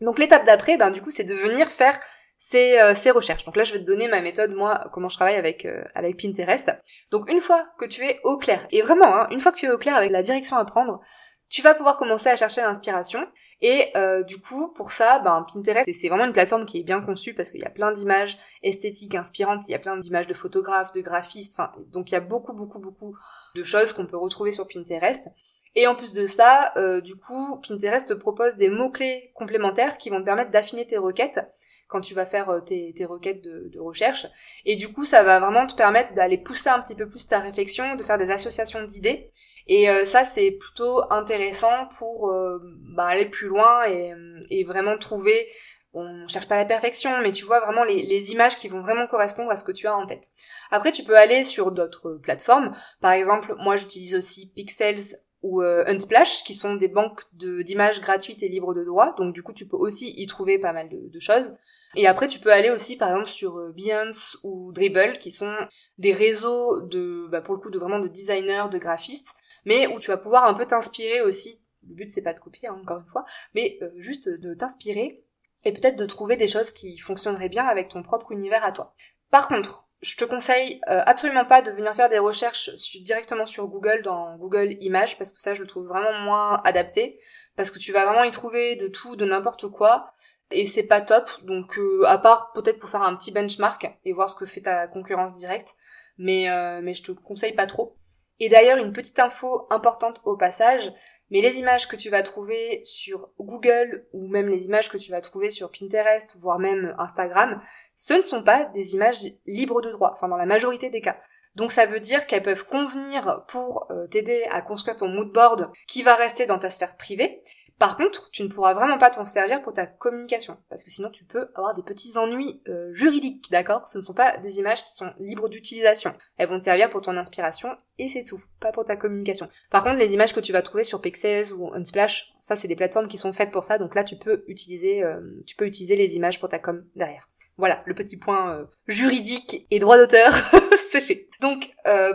Donc 0.00 0.18
l'étape 0.18 0.44
d'après, 0.44 0.76
ben 0.76 0.90
du 0.90 1.00
coup, 1.00 1.10
c'est 1.10 1.24
de 1.24 1.34
venir 1.34 1.70
faire 1.70 1.98
ces, 2.36 2.78
ces, 2.94 3.10
recherches. 3.10 3.44
Donc 3.44 3.56
là, 3.56 3.64
je 3.64 3.72
vais 3.72 3.80
te 3.80 3.84
donner 3.84 4.06
ma 4.06 4.20
méthode, 4.20 4.52
moi, 4.52 4.88
comment 4.92 5.08
je 5.08 5.16
travaille 5.16 5.34
avec 5.34 5.66
avec 5.96 6.20
Pinterest. 6.22 6.70
Donc 7.10 7.28
une 7.32 7.40
fois 7.40 7.66
que 7.80 7.84
tu 7.84 8.04
es 8.04 8.20
au 8.22 8.38
clair, 8.38 8.64
et 8.70 8.80
vraiment, 8.80 9.12
hein, 9.12 9.26
une 9.32 9.40
fois 9.40 9.50
que 9.50 9.56
tu 9.56 9.66
es 9.66 9.70
au 9.70 9.78
clair 9.78 9.96
avec 9.96 10.12
la 10.12 10.22
direction 10.22 10.56
à 10.56 10.64
prendre, 10.64 11.00
tu 11.48 11.62
vas 11.62 11.74
pouvoir 11.74 11.96
commencer 11.96 12.28
à 12.28 12.36
chercher 12.36 12.60
l'inspiration. 12.60 13.26
Et 13.60 13.86
euh, 13.96 14.22
du 14.22 14.38
coup, 14.38 14.72
pour 14.74 14.92
ça, 14.92 15.18
ben, 15.18 15.44
Pinterest, 15.52 15.88
c'est 15.92 16.08
vraiment 16.08 16.26
une 16.26 16.32
plateforme 16.32 16.66
qui 16.66 16.78
est 16.78 16.82
bien 16.82 17.00
conçue 17.00 17.34
parce 17.34 17.50
qu'il 17.50 17.60
y 17.60 17.64
a 17.64 17.70
plein 17.70 17.90
d'images 17.90 18.38
esthétiques 18.62 19.14
inspirantes, 19.14 19.62
il 19.68 19.72
y 19.72 19.74
a 19.74 19.78
plein 19.78 19.96
d'images 19.96 20.26
de 20.26 20.34
photographes, 20.34 20.92
de 20.92 21.00
graphistes, 21.00 21.58
donc 21.90 22.10
il 22.10 22.14
y 22.14 22.16
a 22.16 22.20
beaucoup, 22.20 22.52
beaucoup, 22.52 22.78
beaucoup 22.78 23.16
de 23.54 23.64
choses 23.64 23.92
qu'on 23.92 24.06
peut 24.06 24.16
retrouver 24.16 24.52
sur 24.52 24.68
Pinterest. 24.68 25.28
Et 25.74 25.86
en 25.86 25.94
plus 25.94 26.12
de 26.12 26.26
ça, 26.26 26.72
euh, 26.76 27.00
du 27.00 27.16
coup, 27.16 27.60
Pinterest 27.66 28.08
te 28.08 28.14
propose 28.14 28.56
des 28.56 28.68
mots-clés 28.68 29.32
complémentaires 29.34 29.98
qui 29.98 30.10
vont 30.10 30.20
te 30.20 30.24
permettre 30.24 30.50
d'affiner 30.50 30.86
tes 30.86 30.98
requêtes 30.98 31.40
quand 31.88 32.00
tu 32.00 32.14
vas 32.14 32.26
faire 32.26 32.50
euh, 32.50 32.60
tes, 32.60 32.92
tes 32.94 33.04
requêtes 33.04 33.42
de, 33.42 33.70
de, 33.72 33.80
recherche. 33.80 34.26
Et 34.64 34.76
du 34.76 34.92
coup, 34.92 35.04
ça 35.04 35.22
va 35.22 35.40
vraiment 35.40 35.66
te 35.66 35.74
permettre 35.74 36.14
d'aller 36.14 36.36
pousser 36.38 36.68
un 36.68 36.80
petit 36.80 36.94
peu 36.94 37.08
plus 37.08 37.26
ta 37.26 37.38
réflexion, 37.38 37.96
de 37.96 38.02
faire 38.02 38.18
des 38.18 38.30
associations 38.30 38.82
d'idées 38.84 39.30
et 39.68 39.90
euh, 39.90 40.04
ça, 40.04 40.24
c'est 40.24 40.50
plutôt 40.50 41.02
intéressant 41.12 41.86
pour 41.98 42.30
euh, 42.30 42.58
bah, 42.94 43.06
aller 43.06 43.26
plus 43.26 43.48
loin 43.48 43.86
et, 43.86 44.12
et, 44.50 44.64
vraiment 44.64 44.96
trouver, 44.96 45.46
on 45.92 46.26
cherche 46.26 46.48
pas 46.48 46.56
la 46.56 46.64
perfection, 46.64 47.20
mais 47.22 47.32
tu 47.32 47.44
vois 47.44 47.60
vraiment 47.60 47.84
les, 47.84 48.02
les, 48.02 48.32
images 48.32 48.56
qui 48.56 48.68
vont 48.68 48.80
vraiment 48.80 49.06
correspondre 49.06 49.50
à 49.50 49.56
ce 49.56 49.64
que 49.64 49.72
tu 49.72 49.86
as 49.86 49.94
en 49.94 50.06
tête. 50.06 50.30
Après, 50.70 50.90
tu 50.90 51.04
peux 51.04 51.16
aller 51.16 51.44
sur 51.44 51.70
d'autres 51.70 52.18
plateformes. 52.22 52.72
Par 53.00 53.12
exemple, 53.12 53.54
moi, 53.58 53.76
j'utilise 53.76 54.14
aussi 54.14 54.50
Pixels 54.54 55.18
ou 55.42 55.62
euh, 55.62 55.84
Unsplash, 55.86 56.44
qui 56.44 56.54
sont 56.54 56.74
des 56.74 56.88
banques 56.88 57.22
d'images 57.32 58.00
gratuites 58.00 58.42
et 58.42 58.48
libres 58.48 58.74
de 58.74 58.84
droit. 58.84 59.14
Donc 59.18 59.34
du 59.34 59.42
coup, 59.42 59.52
tu 59.52 59.68
peux 59.68 59.76
aussi 59.76 60.12
y 60.16 60.26
trouver 60.26 60.58
pas 60.58 60.72
mal 60.72 60.88
de, 60.88 61.08
de 61.08 61.20
choses. 61.20 61.52
Et 61.94 62.06
après, 62.06 62.26
tu 62.26 62.38
peux 62.38 62.52
aller 62.52 62.70
aussi, 62.70 62.96
par 62.96 63.10
exemple, 63.10 63.28
sur 63.28 63.72
Behance 63.72 64.38
ou 64.44 64.72
Dribble, 64.72 65.18
qui 65.18 65.30
sont 65.30 65.54
des 65.96 66.12
réseaux 66.12 66.80
de, 66.82 67.28
bah, 67.30 67.40
pour 67.40 67.54
le 67.54 67.60
coup, 67.60 67.70
de 67.70 67.78
vraiment 67.78 67.98
de 67.98 68.08
designers, 68.08 68.66
de 68.70 68.78
graphistes, 68.78 69.34
mais 69.64 69.86
où 69.86 70.00
tu 70.00 70.10
vas 70.10 70.16
pouvoir 70.16 70.44
un 70.44 70.54
peu 70.54 70.66
t'inspirer 70.66 71.20
aussi. 71.22 71.60
Le 71.88 71.94
but 71.94 72.10
c'est 72.10 72.22
pas 72.22 72.34
de 72.34 72.40
copier, 72.40 72.68
hein, 72.68 72.78
encore 72.80 72.98
une 72.98 73.10
fois, 73.10 73.24
mais 73.54 73.78
euh, 73.82 73.90
juste 73.96 74.28
de 74.28 74.54
t'inspirer 74.54 75.24
et 75.64 75.72
peut-être 75.72 75.96
de 75.96 76.06
trouver 76.06 76.36
des 76.36 76.48
choses 76.48 76.72
qui 76.72 76.98
fonctionneraient 76.98 77.48
bien 77.48 77.66
avec 77.66 77.88
ton 77.88 78.02
propre 78.02 78.32
univers 78.32 78.64
à 78.64 78.72
toi. 78.72 78.94
Par 79.30 79.48
contre, 79.48 79.88
je 80.00 80.16
te 80.16 80.24
conseille 80.24 80.80
euh, 80.88 81.02
absolument 81.06 81.44
pas 81.44 81.60
de 81.60 81.72
venir 81.72 81.94
faire 81.94 82.08
des 82.08 82.18
recherches 82.18 82.70
directement 83.02 83.46
sur 83.46 83.66
Google 83.66 84.02
dans 84.02 84.36
Google 84.36 84.76
Images 84.80 85.18
parce 85.18 85.32
que 85.32 85.40
ça 85.40 85.54
je 85.54 85.62
le 85.62 85.66
trouve 85.66 85.88
vraiment 85.88 86.16
moins 86.20 86.60
adapté 86.64 87.18
parce 87.56 87.70
que 87.70 87.80
tu 87.80 87.92
vas 87.92 88.04
vraiment 88.04 88.22
y 88.22 88.30
trouver 88.30 88.76
de 88.76 88.86
tout, 88.86 89.16
de 89.16 89.24
n'importe 89.24 89.68
quoi 89.68 90.12
et 90.52 90.66
c'est 90.66 90.86
pas 90.86 91.00
top 91.00 91.28
donc 91.42 91.78
euh, 91.78 92.04
à 92.06 92.16
part 92.18 92.52
peut-être 92.52 92.78
pour 92.78 92.90
faire 92.90 93.02
un 93.02 93.16
petit 93.16 93.32
benchmark 93.32 93.90
et 94.04 94.12
voir 94.12 94.30
ce 94.30 94.36
que 94.36 94.46
fait 94.46 94.60
ta 94.60 94.86
concurrence 94.86 95.34
directe 95.34 95.74
mais 96.16 96.46
mais 96.82 96.94
je 96.94 97.02
te 97.02 97.12
conseille 97.12 97.52
pas 97.52 97.66
trop 97.66 97.96
et 98.40 98.48
d'ailleurs, 98.48 98.78
une 98.78 98.92
petite 98.92 99.18
info 99.18 99.66
importante 99.70 100.20
au 100.24 100.36
passage, 100.36 100.92
mais 101.30 101.40
les 101.40 101.58
images 101.58 101.88
que 101.88 101.96
tu 101.96 102.08
vas 102.08 102.22
trouver 102.22 102.80
sur 102.84 103.30
Google 103.40 104.06
ou 104.12 104.28
même 104.28 104.48
les 104.48 104.66
images 104.66 104.88
que 104.88 104.96
tu 104.96 105.10
vas 105.10 105.20
trouver 105.20 105.50
sur 105.50 105.70
Pinterest, 105.70 106.36
voire 106.38 106.58
même 106.58 106.94
Instagram, 106.98 107.60
ce 107.96 108.14
ne 108.14 108.22
sont 108.22 108.42
pas 108.42 108.64
des 108.66 108.94
images 108.94 109.24
libres 109.46 109.82
de 109.82 109.90
droit, 109.90 110.12
enfin 110.12 110.28
dans 110.28 110.36
la 110.36 110.46
majorité 110.46 110.88
des 110.88 111.00
cas. 111.00 111.18
Donc 111.56 111.72
ça 111.72 111.86
veut 111.86 112.00
dire 112.00 112.26
qu'elles 112.26 112.42
peuvent 112.42 112.64
convenir 112.64 113.44
pour 113.48 113.88
euh, 113.90 114.06
t'aider 114.06 114.44
à 114.52 114.62
construire 114.62 114.96
ton 114.96 115.08
mood 115.08 115.32
board 115.32 115.72
qui 115.88 116.02
va 116.02 116.14
rester 116.14 116.46
dans 116.46 116.58
ta 116.58 116.70
sphère 116.70 116.96
privée, 116.96 117.42
par 117.78 117.96
contre, 117.96 118.28
tu 118.32 118.42
ne 118.42 118.48
pourras 118.48 118.74
vraiment 118.74 118.98
pas 118.98 119.10
t'en 119.10 119.24
servir 119.24 119.62
pour 119.62 119.72
ta 119.72 119.86
communication, 119.86 120.56
parce 120.68 120.82
que 120.82 120.90
sinon 120.90 121.10
tu 121.10 121.24
peux 121.24 121.48
avoir 121.54 121.76
des 121.76 121.82
petits 121.82 122.18
ennuis 122.18 122.60
euh, 122.68 122.92
juridiques, 122.92 123.50
d'accord? 123.52 123.86
Ce 123.86 123.98
ne 123.98 124.02
sont 124.02 124.14
pas 124.14 124.36
des 124.38 124.58
images 124.58 124.84
qui 124.84 124.92
sont 124.92 125.12
libres 125.20 125.48
d'utilisation. 125.48 126.12
Elles 126.38 126.48
vont 126.48 126.58
te 126.58 126.64
servir 126.64 126.90
pour 126.90 127.02
ton 127.02 127.16
inspiration, 127.16 127.76
et 127.98 128.08
c'est 128.08 128.24
tout, 128.24 128.42
pas 128.58 128.72
pour 128.72 128.84
ta 128.84 128.96
communication. 128.96 129.48
Par 129.70 129.84
contre, 129.84 129.98
les 129.98 130.12
images 130.12 130.34
que 130.34 130.40
tu 130.40 130.52
vas 130.52 130.62
trouver 130.62 130.82
sur 130.82 131.00
Pixels 131.00 131.52
ou 131.52 131.72
Unsplash, 131.72 132.32
ça 132.40 132.56
c'est 132.56 132.66
des 132.66 132.76
plateformes 132.76 133.06
qui 133.06 133.18
sont 133.18 133.32
faites 133.32 133.52
pour 133.52 133.62
ça, 133.62 133.78
donc 133.78 133.94
là 133.94 134.02
tu 134.02 134.16
peux 134.16 134.42
utiliser, 134.48 135.04
euh, 135.04 135.20
tu 135.46 135.54
peux 135.54 135.66
utiliser 135.66 135.94
les 135.94 136.16
images 136.16 136.40
pour 136.40 136.48
ta 136.48 136.58
com 136.58 136.84
derrière. 136.96 137.28
Voilà, 137.58 137.82
le 137.86 137.94
petit 137.94 138.16
point 138.16 138.54
euh, 138.54 138.64
juridique 138.88 139.66
et 139.70 139.78
droit 139.78 139.98
d'auteur, 139.98 140.32
c'est 140.90 141.00
fait. 141.00 141.28
Donc, 141.40 141.72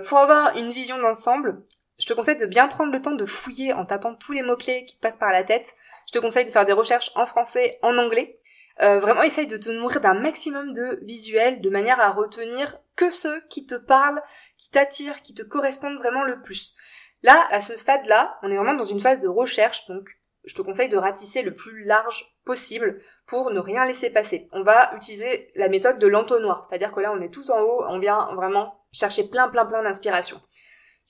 pour 0.08 0.18
avoir 0.18 0.58
une 0.58 0.72
vision 0.72 1.02
d'ensemble, 1.02 1.64
je 2.00 2.06
te 2.06 2.14
conseille 2.14 2.38
de 2.38 2.46
bien 2.46 2.68
prendre 2.68 2.92
le 2.92 3.02
temps 3.02 3.12
de 3.12 3.26
fouiller 3.26 3.74
en 3.74 3.86
tapant 3.86 4.16
tous 4.16 4.32
les 4.32 4.42
mots-clés 4.42 4.86
qui 4.86 4.96
te 4.96 5.02
passent 5.02 5.18
par 5.18 5.32
la 5.32 5.44
tête. 5.44 5.76
Je 6.08 6.12
te 6.12 6.20
conseille 6.20 6.46
de 6.46 6.50
faire 6.50 6.66
des 6.66 6.74
recherches 6.74 7.12
en 7.16 7.26
français, 7.26 7.80
en 7.82 7.98
anglais. 7.98 8.40
Euh, 8.82 9.00
vraiment, 9.00 9.22
essaye 9.22 9.46
de 9.46 9.58
te 9.58 9.70
nourrir 9.70 10.02
d'un 10.02 10.16
maximum 10.16 10.74
de 10.74 11.00
visuels 11.04 11.62
de 11.62 11.70
manière 11.70 12.00
à 12.00 12.10
retenir 12.10 12.80
que 12.96 13.12
ceux 13.12 13.42
qui 13.50 13.68
te 13.68 13.76
parlent, 13.76 14.22
qui 14.58 14.72
t'attirent, 14.72 15.22
qui 15.22 15.36
te 15.36 15.44
correspondent 15.44 16.00
vraiment 16.00 16.24
le 16.24 16.42
plus. 16.42 16.76
Là, 17.22 17.48
à 17.52 17.62
ce 17.62 17.78
stade-là, 17.78 18.38
on 18.42 18.52
est 18.52 18.58
vraiment 18.58 18.74
dans 18.74 18.84
une 18.84 19.00
phase 19.00 19.20
de 19.20 19.28
recherche, 19.28 19.88
donc 19.88 20.10
je 20.44 20.56
te 20.56 20.62
conseille 20.62 20.90
de 20.90 20.98
ratisser 20.98 21.42
le 21.42 21.54
plus 21.54 21.86
large 21.86 22.36
possible 22.44 23.00
pour 23.28 23.52
ne 23.52 23.60
rien 23.60 23.86
laisser 23.86 24.10
passer. 24.10 24.50
On 24.52 24.64
va 24.64 24.94
utiliser 24.96 25.52
la 25.56 25.70
méthode 25.70 26.00
de 26.00 26.08
l'entonnoir, 26.08 26.66
c'est-à-dire 26.68 26.92
que 26.92 27.00
là 27.00 27.14
on 27.14 27.22
est 27.22 27.30
tout 27.30 27.50
en 27.52 27.62
haut, 27.62 27.84
on 27.88 28.00
vient 28.00 28.34
vraiment 28.36 28.84
chercher 28.92 29.30
plein 29.30 29.48
plein 29.48 29.66
plein 29.66 29.84
d'inspiration. 29.84 30.42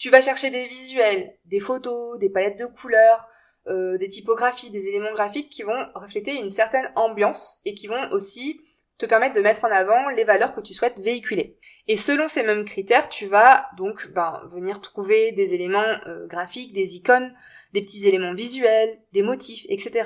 Tu 0.04 0.10
vas 0.10 0.22
chercher 0.22 0.50
des 0.50 0.68
visuels, 0.68 1.34
des 1.46 1.62
photos, 1.62 2.20
des 2.20 2.30
palettes 2.30 2.60
de 2.60 2.66
couleurs, 2.66 3.26
euh, 3.68 3.98
des 3.98 4.10
typographies, 4.10 4.70
des 4.70 4.90
éléments 4.90 5.14
graphiques 5.14 5.50
qui 5.50 5.64
vont 5.64 5.88
refléter 5.96 6.36
une 6.36 6.50
certaine 6.50 6.92
ambiance 6.98 7.62
et 7.64 7.74
qui 7.74 7.88
vont 7.88 8.12
aussi 8.12 8.60
te 8.98 9.06
permettre 9.06 9.34
de 9.34 9.40
mettre 9.40 9.64
en 9.64 9.72
avant 9.72 10.10
les 10.10 10.26
valeurs 10.26 10.54
que 10.54 10.60
tu 10.60 10.74
souhaites 10.74 11.00
véhiculer. 11.00 11.58
Et 11.88 11.96
selon 11.96 12.28
ces 12.28 12.44
mêmes 12.44 12.66
critères, 12.66 13.08
tu 13.08 13.28
vas 13.28 13.70
donc 13.78 14.10
ben, 14.12 14.42
venir 14.52 14.82
trouver 14.82 15.32
des 15.32 15.54
éléments 15.54 15.96
euh, 16.06 16.28
graphiques, 16.28 16.74
des 16.74 16.98
icônes, 16.98 17.34
des 17.72 17.82
petits 17.82 18.06
éléments 18.06 18.34
visuels, 18.34 19.00
des 19.14 19.22
motifs, 19.22 19.66
etc. 19.70 20.04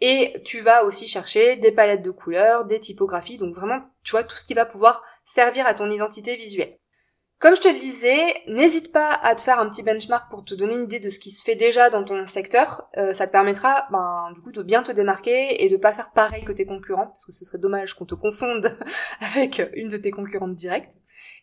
Et 0.00 0.42
tu 0.44 0.58
vas 0.62 0.82
aussi 0.82 1.06
chercher 1.06 1.54
des 1.54 1.70
palettes 1.70 2.02
de 2.02 2.10
couleurs, 2.10 2.64
des 2.64 2.80
typographies, 2.80 3.38
donc 3.38 3.54
vraiment, 3.54 3.82
tu 4.02 4.10
vois, 4.10 4.24
tout 4.24 4.36
ce 4.36 4.44
qui 4.44 4.54
va 4.54 4.66
pouvoir 4.66 5.00
servir 5.22 5.64
à 5.64 5.74
ton 5.74 5.88
identité 5.88 6.34
visuelle. 6.34 6.76
Comme 7.40 7.54
je 7.54 7.60
te 7.60 7.68
le 7.68 7.78
disais, 7.78 8.34
n'hésite 8.48 8.90
pas 8.90 9.12
à 9.12 9.36
te 9.36 9.42
faire 9.42 9.60
un 9.60 9.68
petit 9.68 9.84
benchmark 9.84 10.28
pour 10.28 10.44
te 10.44 10.56
donner 10.56 10.74
une 10.74 10.82
idée 10.82 10.98
de 10.98 11.08
ce 11.08 11.20
qui 11.20 11.30
se 11.30 11.44
fait 11.44 11.54
déjà 11.54 11.88
dans 11.88 12.02
ton 12.02 12.26
secteur. 12.26 12.88
Euh, 12.96 13.14
ça 13.14 13.28
te 13.28 13.32
permettra, 13.32 13.86
ben, 13.92 14.32
du 14.34 14.40
coup, 14.40 14.50
de 14.50 14.60
bien 14.64 14.82
te 14.82 14.90
démarquer 14.90 15.62
et 15.62 15.68
de 15.68 15.76
pas 15.76 15.94
faire 15.94 16.10
pareil 16.10 16.44
que 16.44 16.50
tes 16.50 16.66
concurrents, 16.66 17.06
parce 17.06 17.24
que 17.24 17.30
ce 17.30 17.44
serait 17.44 17.58
dommage 17.58 17.94
qu'on 17.94 18.06
te 18.06 18.16
confonde 18.16 18.76
avec 19.20 19.62
une 19.74 19.88
de 19.88 19.96
tes 19.96 20.10
concurrentes 20.10 20.56
directes. 20.56 20.94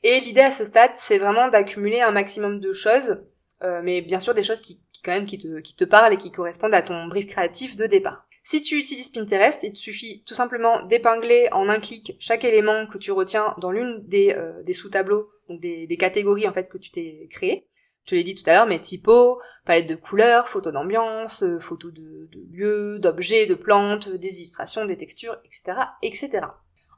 Et 0.04 0.20
l'idée 0.20 0.42
à 0.42 0.52
ce 0.52 0.66
stade, 0.66 0.92
c'est 0.96 1.18
vraiment 1.18 1.48
d'accumuler 1.48 2.02
un 2.02 2.12
maximum 2.12 2.60
de 2.60 2.74
choses, 2.74 3.24
euh, 3.64 3.80
mais 3.82 4.02
bien 4.02 4.20
sûr 4.20 4.34
des 4.34 4.44
choses 4.44 4.60
qui, 4.60 4.82
quand 5.02 5.14
même 5.14 5.26
qui 5.26 5.38
te, 5.38 5.62
qui 5.62 5.78
te 5.78 5.86
parlent 5.86 6.12
et 6.12 6.18
qui 6.18 6.32
correspondent 6.34 6.74
à 6.74 6.82
ton 6.82 7.06
brief 7.06 7.28
créatif 7.28 7.78
de 7.78 7.86
départ. 7.86 8.28
Si 8.44 8.62
tu 8.62 8.78
utilises 8.78 9.10
Pinterest, 9.10 9.64
il 9.64 9.72
te 9.72 9.78
suffit 9.78 10.24
tout 10.26 10.36
simplement 10.36 10.84
d'épingler 10.84 11.48
en 11.54 11.70
un 11.70 11.80
clic 11.80 12.18
chaque 12.20 12.44
élément 12.44 12.86
que 12.86 12.98
tu 12.98 13.14
retiens 13.14 13.56
dans 13.60 13.72
l'une 13.72 14.04
des, 14.08 14.34
euh, 14.34 14.62
des 14.64 14.74
sous-tableaux 14.74 15.30
donc 15.50 15.60
des, 15.60 15.98
catégories 15.98 16.48
en 16.48 16.54
fait 16.54 16.70
que 16.70 16.78
tu 16.78 16.92
t'es 16.92 17.28
créées. 17.30 17.68
Je 18.04 18.12
te 18.12 18.16
l'ai 18.16 18.24
dit 18.24 18.36
tout 18.36 18.48
à 18.48 18.54
l'heure, 18.54 18.68
mais 18.68 18.80
typo, 18.80 19.42
palette 19.66 19.88
de 19.88 19.96
couleurs, 19.96 20.48
photos 20.48 20.72
d'ambiance, 20.72 21.42
euh, 21.42 21.60
photos 21.60 21.92
de, 21.92 22.30
lieux, 22.52 23.00
d'objets, 23.00 23.48
de 23.48 23.56
plantes, 23.56 24.10
des 24.10 24.42
illustrations, 24.42 24.86
des 24.86 24.98
textures, 24.98 25.38
etc., 25.44 25.80
etc. 26.04 26.46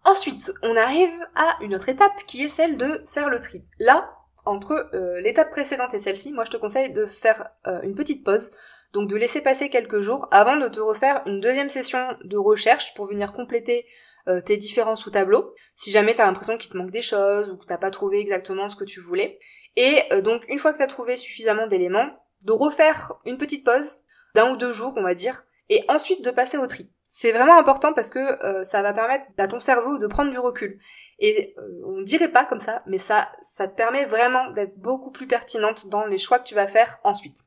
Ensuite, 0.04 0.52
on 0.64 0.76
arrive 0.76 1.14
à 1.36 1.58
une 1.62 1.76
autre 1.76 1.88
étape 1.88 2.26
qui 2.28 2.44
est 2.44 2.50
celle 2.50 2.76
de 2.76 3.04
faire 3.08 3.30
le 3.30 3.40
tri. 3.40 3.64
Là, 3.80 4.18
entre 4.46 4.90
euh, 4.94 5.20
l'étape 5.22 5.50
précédente 5.50 5.94
et 5.94 6.00
celle-ci, 6.00 6.32
moi 6.32 6.46
je 6.46 6.52
te 6.52 6.58
conseille 6.58 6.92
de 6.92 7.06
faire 7.06 7.50
euh, 7.68 7.82
une 7.82 7.96
petite 7.96 8.24
pause, 8.24 8.52
donc 8.94 9.10
de 9.10 9.16
laisser 9.16 9.42
passer 9.42 9.70
quelques 9.70 10.02
jours 10.02 10.28
avant 10.32 10.58
de 10.58 10.68
te 10.68 10.80
refaire 10.80 11.22
une 11.26 11.40
deuxième 11.40 11.70
session 11.70 12.18
de 12.24 12.38
recherche 12.38 12.94
pour 12.94 13.08
venir 13.08 13.34
compléter 13.34 13.86
euh, 14.28 14.42
tes 14.42 14.58
différents 14.58 14.96
sous-tableaux, 14.96 15.54
si 15.76 15.92
jamais 15.92 16.14
tu 16.14 16.22
as 16.22 16.26
l'impression 16.26 16.58
qu'il 16.58 16.72
te 16.72 16.78
manque 16.78 16.92
des 16.92 17.02
choses 17.02 17.50
ou 17.50 17.58
que 17.58 17.66
t'as 17.66 17.78
pas 17.78 17.92
trouvé 17.92 18.20
exactement 18.20 18.70
ce 18.70 18.76
que 18.76 18.84
tu 18.84 19.00
voulais. 19.00 19.40
Et 19.76 20.02
euh, 20.12 20.22
donc 20.22 20.44
une 20.50 20.60
fois 20.60 20.72
que 20.72 20.78
tu 20.78 20.84
as 20.84 20.88
trouvé 20.88 21.16
suffisamment 21.16 21.68
d'éléments, 21.68 22.10
de 22.42 22.52
refaire 22.52 23.14
une 23.26 23.38
petite 23.38 23.66
pause 23.66 24.00
d'un 24.36 24.52
ou 24.52 24.58
deux 24.58 24.72
jours, 24.72 24.94
on 24.98 25.04
va 25.04 25.14
dire, 25.14 25.44
et 25.70 25.84
ensuite 25.90 26.24
de 26.24 26.32
passer 26.32 26.58
au 26.58 26.68
tri. 26.68 26.90
C'est 27.04 27.32
vraiment 27.32 27.58
important 27.58 27.94
parce 27.94 28.10
que 28.10 28.20
euh, 28.46 28.64
ça 28.64 28.82
va 28.82 28.94
permettre 28.94 29.26
à 29.38 29.48
ton 29.48 29.60
cerveau 29.60 29.98
de 29.98 30.08
prendre 30.08 30.32
du 30.32 30.40
recul. 30.40 30.78
Et 31.20 31.56
on 31.86 32.02
dirait 32.02 32.32
pas 32.32 32.46
comme 32.46 32.60
ça, 32.60 32.84
mais 32.86 32.98
ça, 32.98 33.30
ça 33.42 33.68
te 33.68 33.76
permet 33.76 34.06
vraiment 34.06 34.50
d'être 34.52 34.78
beaucoup 34.78 35.12
plus 35.12 35.28
pertinente 35.28 35.88
dans 35.88 36.06
les 36.06 36.18
choix 36.18 36.40
que 36.40 36.48
tu 36.48 36.56
vas 36.56 36.68
faire 36.68 37.00
ensuite. 37.04 37.40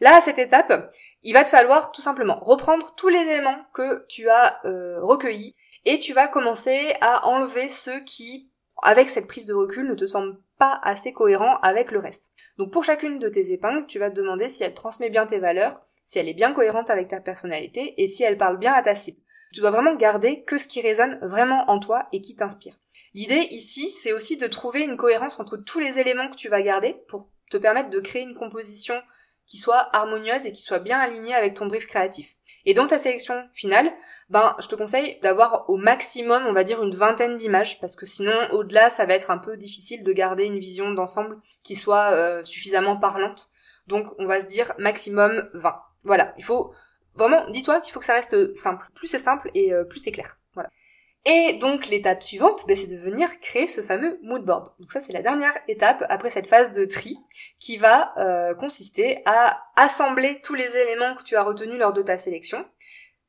Là, 0.00 0.16
à 0.16 0.20
cette 0.20 0.38
étape, 0.38 0.92
il 1.22 1.32
va 1.32 1.44
te 1.44 1.50
falloir 1.50 1.92
tout 1.92 2.00
simplement 2.00 2.38
reprendre 2.40 2.94
tous 2.96 3.08
les 3.08 3.20
éléments 3.20 3.64
que 3.72 4.06
tu 4.08 4.28
as 4.28 4.60
recueillis 5.00 5.54
et 5.84 5.98
tu 5.98 6.12
vas 6.12 6.28
commencer 6.28 6.94
à 7.00 7.26
enlever 7.26 7.68
ceux 7.68 8.00
qui, 8.00 8.50
avec 8.82 9.10
cette 9.10 9.26
prise 9.26 9.46
de 9.46 9.54
recul, 9.54 9.88
ne 9.88 9.94
te 9.94 10.06
semblent 10.06 10.38
pas 10.58 10.80
assez 10.82 11.12
cohérents 11.12 11.58
avec 11.62 11.90
le 11.90 11.98
reste. 11.98 12.30
Donc 12.58 12.72
pour 12.72 12.84
chacune 12.84 13.18
de 13.18 13.28
tes 13.28 13.52
épingles, 13.52 13.86
tu 13.86 13.98
vas 13.98 14.10
te 14.10 14.16
demander 14.16 14.48
si 14.48 14.62
elle 14.62 14.74
transmet 14.74 15.10
bien 15.10 15.26
tes 15.26 15.40
valeurs, 15.40 15.84
si 16.04 16.18
elle 16.18 16.28
est 16.28 16.34
bien 16.34 16.52
cohérente 16.52 16.90
avec 16.90 17.08
ta 17.08 17.20
personnalité 17.20 18.00
et 18.02 18.06
si 18.06 18.22
elle 18.22 18.38
parle 18.38 18.58
bien 18.58 18.72
à 18.72 18.82
ta 18.82 18.94
cible. 18.94 19.20
Tu 19.52 19.60
dois 19.60 19.70
vraiment 19.70 19.94
garder 19.94 20.42
que 20.44 20.58
ce 20.58 20.68
qui 20.68 20.80
résonne 20.80 21.18
vraiment 21.22 21.70
en 21.70 21.78
toi 21.78 22.08
et 22.12 22.20
qui 22.20 22.34
t'inspire. 22.34 22.80
L'idée 23.14 23.46
ici, 23.50 23.90
c'est 23.90 24.12
aussi 24.12 24.36
de 24.36 24.46
trouver 24.46 24.82
une 24.82 24.96
cohérence 24.96 25.38
entre 25.38 25.56
tous 25.56 25.78
les 25.78 25.98
éléments 25.98 26.28
que 26.28 26.36
tu 26.36 26.48
vas 26.48 26.62
garder 26.62 26.96
pour 27.08 27.28
te 27.50 27.56
permettre 27.56 27.90
de 27.90 28.00
créer 28.00 28.22
une 28.22 28.34
composition 28.34 29.00
qui 29.46 29.58
soit 29.58 29.88
harmonieuse 29.94 30.46
et 30.46 30.52
qui 30.52 30.62
soit 30.62 30.78
bien 30.78 30.98
alignée 30.98 31.34
avec 31.34 31.54
ton 31.54 31.66
brief 31.66 31.86
créatif. 31.86 32.36
Et 32.66 32.74
dans 32.74 32.86
ta 32.86 32.98
sélection 32.98 33.46
finale, 33.52 33.92
ben, 34.30 34.56
je 34.58 34.68
te 34.68 34.74
conseille 34.74 35.18
d'avoir 35.20 35.68
au 35.68 35.76
maximum, 35.76 36.46
on 36.46 36.52
va 36.52 36.64
dire, 36.64 36.82
une 36.82 36.94
vingtaine 36.94 37.36
d'images, 37.36 37.78
parce 37.80 37.94
que 37.94 38.06
sinon, 38.06 38.32
au-delà, 38.52 38.88
ça 38.88 39.04
va 39.04 39.14
être 39.14 39.30
un 39.30 39.38
peu 39.38 39.56
difficile 39.56 40.02
de 40.02 40.12
garder 40.12 40.44
une 40.44 40.58
vision 40.58 40.92
d'ensemble 40.92 41.38
qui 41.62 41.74
soit 41.74 42.12
euh, 42.12 42.42
suffisamment 42.42 42.96
parlante. 42.96 43.50
Donc, 43.86 44.06
on 44.18 44.26
va 44.26 44.40
se 44.40 44.46
dire 44.46 44.72
maximum 44.78 45.48
20. 45.52 45.76
Voilà, 46.04 46.34
il 46.38 46.44
faut 46.44 46.72
vraiment, 47.14 47.48
dis-toi 47.50 47.80
qu'il 47.80 47.92
faut 47.92 48.00
que 48.00 48.06
ça 48.06 48.14
reste 48.14 48.56
simple. 48.56 48.86
Plus 48.94 49.08
c'est 49.08 49.18
simple 49.18 49.50
et 49.54 49.72
euh, 49.72 49.84
plus 49.84 49.98
c'est 49.98 50.12
clair. 50.12 50.38
Et 51.26 51.54
donc 51.54 51.86
l'étape 51.86 52.22
suivante, 52.22 52.64
ben, 52.68 52.76
c'est 52.76 52.94
de 52.94 53.00
venir 53.00 53.38
créer 53.38 53.66
ce 53.66 53.80
fameux 53.80 54.18
mood 54.22 54.44
board. 54.44 54.72
Donc 54.78 54.92
ça 54.92 55.00
c'est 55.00 55.12
la 55.12 55.22
dernière 55.22 55.54
étape 55.68 56.04
après 56.10 56.28
cette 56.28 56.46
phase 56.46 56.72
de 56.72 56.84
tri 56.84 57.16
qui 57.58 57.78
va 57.78 58.12
euh, 58.18 58.54
consister 58.54 59.22
à 59.24 59.62
assembler 59.76 60.40
tous 60.42 60.54
les 60.54 60.76
éléments 60.76 61.14
que 61.16 61.22
tu 61.22 61.36
as 61.36 61.42
retenus 61.42 61.78
lors 61.78 61.94
de 61.94 62.02
ta 62.02 62.18
sélection. 62.18 62.66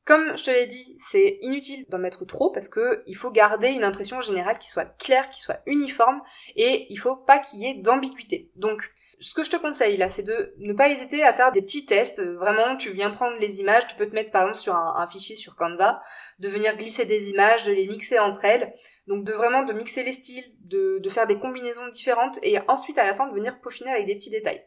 Comme 0.04 0.36
je 0.36 0.44
te 0.44 0.50
l'ai 0.50 0.66
dit, 0.66 0.94
c'est 0.98 1.38
inutile 1.40 1.84
d'en 1.88 1.98
mettre 1.98 2.24
trop 2.26 2.50
parce 2.50 2.68
que 2.68 3.02
il 3.06 3.16
faut 3.16 3.32
garder 3.32 3.68
une 3.68 3.82
impression 3.82 4.20
générale 4.20 4.58
qui 4.58 4.68
soit 4.68 4.84
claire, 4.84 5.30
qui 5.30 5.40
soit 5.40 5.62
uniforme 5.66 6.20
et 6.54 6.86
il 6.90 6.96
faut 6.96 7.16
pas 7.16 7.38
qu'il 7.38 7.60
y 7.60 7.66
ait 7.66 7.74
d'ambiguïté. 7.74 8.52
Donc 8.54 8.92
ce 9.20 9.34
que 9.34 9.44
je 9.44 9.50
te 9.50 9.56
conseille 9.56 9.96
là, 9.96 10.08
c'est 10.10 10.22
de 10.22 10.54
ne 10.58 10.72
pas 10.72 10.88
hésiter 10.88 11.22
à 11.22 11.32
faire 11.32 11.52
des 11.52 11.62
petits 11.62 11.86
tests. 11.86 12.22
Vraiment, 12.22 12.76
tu 12.76 12.92
viens 12.92 13.10
prendre 13.10 13.36
les 13.38 13.60
images, 13.60 13.86
tu 13.86 13.96
peux 13.96 14.06
te 14.06 14.14
mettre 14.14 14.30
par 14.30 14.42
exemple 14.42 14.58
sur 14.58 14.74
un, 14.74 15.08
fichier 15.10 15.36
sur 15.36 15.56
Canva, 15.56 16.00
de 16.38 16.48
venir 16.48 16.76
glisser 16.76 17.04
des 17.04 17.30
images, 17.30 17.64
de 17.64 17.72
les 17.72 17.86
mixer 17.86 18.18
entre 18.18 18.44
elles. 18.44 18.74
Donc 19.06 19.24
de 19.24 19.32
vraiment 19.32 19.62
de 19.62 19.72
mixer 19.72 20.02
les 20.02 20.12
styles, 20.12 20.44
de, 20.60 20.98
de 20.98 21.08
faire 21.08 21.26
des 21.26 21.38
combinaisons 21.38 21.88
différentes 21.88 22.38
et 22.42 22.58
ensuite 22.68 22.98
à 22.98 23.04
la 23.04 23.14
fin 23.14 23.26
de 23.26 23.34
venir 23.34 23.60
peaufiner 23.60 23.90
avec 23.90 24.06
des 24.06 24.14
petits 24.14 24.30
détails. 24.30 24.62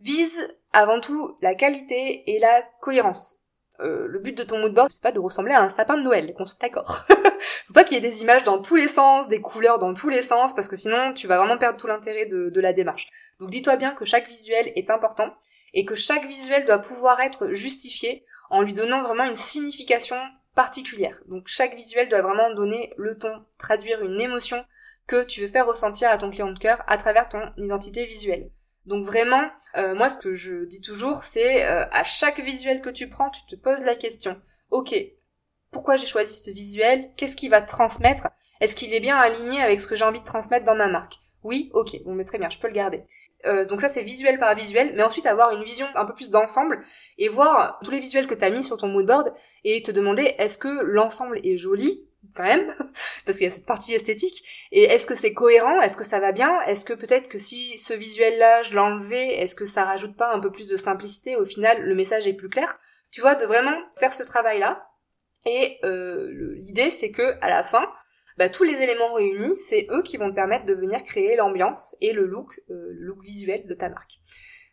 Vise 0.00 0.48
avant 0.72 1.00
tout 1.00 1.38
la 1.40 1.54
qualité 1.54 2.30
et 2.30 2.38
la 2.38 2.62
cohérence. 2.80 3.36
Euh, 3.80 4.06
le 4.08 4.18
but 4.18 4.36
de 4.36 4.42
ton 4.42 4.58
moodboard, 4.58 4.90
c'est 4.90 5.02
pas 5.02 5.12
de 5.12 5.18
ressembler 5.18 5.52
à 5.52 5.62
un 5.62 5.68
sapin 5.68 5.96
de 5.96 6.02
Noël, 6.02 6.32
qu'on 6.34 6.46
soit 6.46 6.58
d'accord. 6.60 7.04
Faut 7.66 7.72
pas 7.74 7.84
qu'il 7.84 7.94
y 7.94 7.98
ait 7.98 8.08
des 8.08 8.22
images 8.22 8.44
dans 8.44 8.60
tous 8.60 8.76
les 8.76 8.88
sens, 8.88 9.28
des 9.28 9.40
couleurs 9.40 9.78
dans 9.78 9.92
tous 9.92 10.08
les 10.08 10.22
sens, 10.22 10.54
parce 10.54 10.68
que 10.68 10.76
sinon 10.76 11.12
tu 11.12 11.26
vas 11.26 11.38
vraiment 11.38 11.58
perdre 11.58 11.78
tout 11.78 11.86
l'intérêt 11.86 12.26
de, 12.26 12.48
de 12.48 12.60
la 12.60 12.72
démarche. 12.72 13.06
Donc 13.40 13.50
dis-toi 13.50 13.76
bien 13.76 13.92
que 13.92 14.04
chaque 14.04 14.28
visuel 14.28 14.72
est 14.76 14.90
important 14.90 15.34
et 15.74 15.84
que 15.84 15.94
chaque 15.94 16.26
visuel 16.26 16.64
doit 16.64 16.78
pouvoir 16.78 17.20
être 17.20 17.52
justifié 17.52 18.24
en 18.50 18.62
lui 18.62 18.72
donnant 18.72 19.02
vraiment 19.02 19.24
une 19.24 19.34
signification 19.34 20.16
particulière. 20.54 21.20
Donc 21.28 21.46
chaque 21.46 21.74
visuel 21.74 22.08
doit 22.08 22.22
vraiment 22.22 22.54
donner 22.54 22.94
le 22.96 23.18
ton, 23.18 23.44
traduire 23.58 24.02
une 24.02 24.20
émotion 24.20 24.64
que 25.06 25.24
tu 25.24 25.42
veux 25.42 25.48
faire 25.48 25.66
ressentir 25.66 26.10
à 26.10 26.18
ton 26.18 26.30
client 26.30 26.50
de 26.50 26.58
cœur 26.58 26.82
à 26.86 26.96
travers 26.96 27.28
ton 27.28 27.52
identité 27.56 28.06
visuelle. 28.06 28.50
Donc 28.86 29.04
vraiment, 29.04 29.50
euh, 29.76 29.94
moi 29.94 30.08
ce 30.08 30.16
que 30.16 30.34
je 30.34 30.64
dis 30.64 30.80
toujours, 30.80 31.24
c'est 31.24 31.64
euh, 31.64 31.84
à 31.90 32.04
chaque 32.04 32.40
visuel 32.40 32.80
que 32.80 32.90
tu 32.90 33.08
prends, 33.08 33.30
tu 33.30 33.40
te 33.46 33.60
poses 33.60 33.82
la 33.82 33.96
question, 33.96 34.40
ok, 34.70 34.94
pourquoi 35.72 35.96
j'ai 35.96 36.06
choisi 36.06 36.34
ce 36.34 36.50
visuel? 36.50 37.10
Qu'est-ce 37.16 37.36
qu'il 37.36 37.50
va 37.50 37.60
transmettre? 37.60 38.28
Est-ce 38.60 38.76
qu'il 38.76 38.94
est 38.94 39.00
bien 39.00 39.16
aligné 39.16 39.60
avec 39.60 39.80
ce 39.80 39.86
que 39.86 39.96
j'ai 39.96 40.04
envie 40.04 40.20
de 40.20 40.24
transmettre 40.24 40.64
dans 40.64 40.76
ma 40.76 40.86
marque? 40.86 41.14
Oui, 41.42 41.70
ok, 41.74 42.02
bon 42.04 42.14
mais 42.14 42.24
très 42.24 42.38
bien, 42.38 42.48
je 42.48 42.58
peux 42.58 42.68
le 42.68 42.72
garder. 42.72 43.04
Euh, 43.44 43.64
donc 43.64 43.80
ça 43.80 43.88
c'est 43.88 44.02
visuel 44.02 44.38
par 44.38 44.54
visuel, 44.54 44.92
mais 44.96 45.02
ensuite 45.02 45.26
avoir 45.26 45.52
une 45.52 45.64
vision 45.64 45.86
un 45.94 46.04
peu 46.04 46.14
plus 46.14 46.30
d'ensemble 46.30 46.80
et 47.18 47.28
voir 47.28 47.78
tous 47.82 47.90
les 47.90 48.00
visuels 48.00 48.26
que 48.26 48.34
tu 48.34 48.44
as 48.44 48.50
mis 48.50 48.64
sur 48.64 48.76
ton 48.76 48.88
moodboard 48.88 49.32
et 49.64 49.82
te 49.82 49.90
demander 49.90 50.34
est-ce 50.38 50.58
que 50.58 50.68
l'ensemble 50.68 51.40
est 51.44 51.56
joli? 51.56 52.05
Quand 52.34 52.42
même, 52.42 52.66
parce 53.24 53.38
qu'il 53.38 53.44
y 53.44 53.48
a 53.48 53.50
cette 53.50 53.66
partie 53.66 53.94
esthétique. 53.94 54.42
Et 54.72 54.84
est-ce 54.84 55.06
que 55.06 55.14
c'est 55.14 55.32
cohérent? 55.32 55.80
Est-ce 55.80 55.96
que 55.96 56.04
ça 56.04 56.20
va 56.20 56.32
bien? 56.32 56.60
Est-ce 56.62 56.84
que 56.84 56.92
peut-être 56.92 57.28
que 57.28 57.38
si 57.38 57.78
ce 57.78 57.94
visuel-là, 57.94 58.62
je 58.62 58.74
l'enlevais, 58.74 59.36
est-ce 59.36 59.54
que 59.54 59.66
ça 59.66 59.84
rajoute 59.84 60.16
pas 60.16 60.32
un 60.32 60.40
peu 60.40 60.50
plus 60.50 60.68
de 60.68 60.76
simplicité? 60.76 61.36
Au 61.36 61.44
final, 61.44 61.82
le 61.82 61.94
message 61.94 62.26
est 62.26 62.34
plus 62.34 62.48
clair. 62.48 62.76
Tu 63.10 63.20
vois, 63.20 63.34
de 63.34 63.46
vraiment 63.46 63.76
faire 63.98 64.12
ce 64.12 64.22
travail-là. 64.22 64.86
Et 65.46 65.78
euh, 65.84 66.54
l'idée, 66.58 66.90
c'est 66.90 67.10
que 67.10 67.36
à 67.40 67.48
la 67.48 67.62
fin, 67.62 67.88
bah, 68.36 68.48
tous 68.48 68.64
les 68.64 68.82
éléments 68.82 69.14
réunis, 69.14 69.56
c'est 69.56 69.86
eux 69.90 70.02
qui 70.02 70.16
vont 70.16 70.30
te 70.30 70.34
permettre 70.34 70.66
de 70.66 70.74
venir 70.74 71.02
créer 71.02 71.36
l'ambiance 71.36 71.96
et 72.00 72.12
le 72.12 72.26
look, 72.26 72.60
euh, 72.70 72.92
le 72.92 73.06
look 73.06 73.22
visuel 73.22 73.66
de 73.66 73.74
ta 73.74 73.88
marque. 73.88 74.20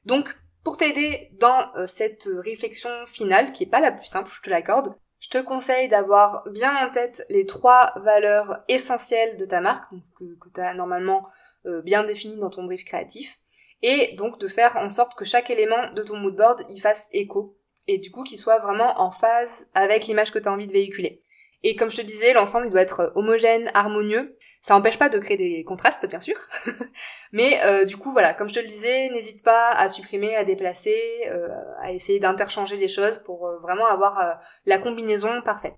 Donc, 0.06 0.36
pour 0.64 0.78
t'aider 0.78 1.30
dans 1.40 1.74
euh, 1.76 1.88
cette 1.88 2.28
réflexion 2.44 2.90
finale, 3.06 3.52
qui 3.52 3.64
est 3.64 3.70
pas 3.70 3.80
la 3.80 3.92
plus 3.92 4.06
simple, 4.06 4.32
je 4.34 4.42
te 4.42 4.50
l'accorde, 4.50 4.96
je 5.24 5.30
te 5.30 5.38
conseille 5.38 5.88
d'avoir 5.88 6.44
bien 6.50 6.76
en 6.86 6.92
tête 6.92 7.26
les 7.30 7.46
trois 7.46 7.94
valeurs 8.04 8.62
essentielles 8.68 9.38
de 9.38 9.46
ta 9.46 9.62
marque, 9.62 9.90
que, 10.20 10.26
tu 10.54 10.60
as 10.60 10.74
normalement 10.74 11.26
euh, 11.66 11.82
bien 11.82 12.04
définies 12.04 12.40
dans 12.40 12.50
ton 12.50 12.66
brief 12.66 12.84
créatif, 12.84 13.40
et 13.82 14.16
donc 14.18 14.38
de 14.38 14.50
faire 14.50 14.76
en 14.76 14.90
sorte 14.90 15.16
que 15.16 15.24
chaque 15.24 15.50
élément 15.50 15.94
de 15.94 16.04
ton 16.04 16.18
moodboard 16.18 16.66
y 16.70 16.78
fasse 16.78 17.08
écho, 17.14 17.58
et 17.88 18.00
du 18.00 18.12
coup 18.12 18.24
qu'il 18.24 18.38
soit 18.38 18.60
vraiment 18.60 19.00
en 19.00 19.12
phase 19.12 19.70
avec 19.74 20.08
l'image 20.08 20.34
que 20.34 20.40
tu 20.40 20.50
as 20.50 20.52
envie 20.52 20.68
de 20.68 20.74
véhiculer. 20.74 21.22
Et 21.66 21.78
comme 21.78 21.90
je 21.90 21.98
te 21.98 22.02
disais, 22.02 22.34
l'ensemble 22.34 22.70
doit 22.70 22.82
être 22.82 23.14
homogène, 23.16 23.72
harmonieux. 23.74 24.38
Ça 24.62 24.74
n'empêche 24.74 25.00
pas 25.00 25.08
de 25.08 25.18
créer 25.18 25.38
des 25.38 25.64
contrastes, 25.64 26.06
bien 26.06 26.20
sûr. 26.20 26.36
Mais 27.32 27.62
euh, 27.64 27.86
du 27.86 27.96
coup, 27.96 28.12
voilà, 28.12 28.34
comme 28.34 28.50
je 28.50 28.54
te 28.54 28.60
le 28.60 28.68
disais, 28.68 29.10
n'hésite 29.10 29.44
pas 29.46 29.72
à 29.72 29.88
supprimer, 29.88 30.36
à 30.36 30.44
déplacer, 30.44 31.00
euh, 31.28 31.48
à 31.82 31.94
essayer 31.94 32.20
d'interchanger 32.20 32.76
les 32.76 32.90
choses 32.90 33.18
pour 33.20 33.48
euh, 33.48 33.60
vraiment 33.60 33.88
avoir 33.88 34.38
la 34.66 34.78
combinaison 34.78 35.42
parfaite. 35.42 35.76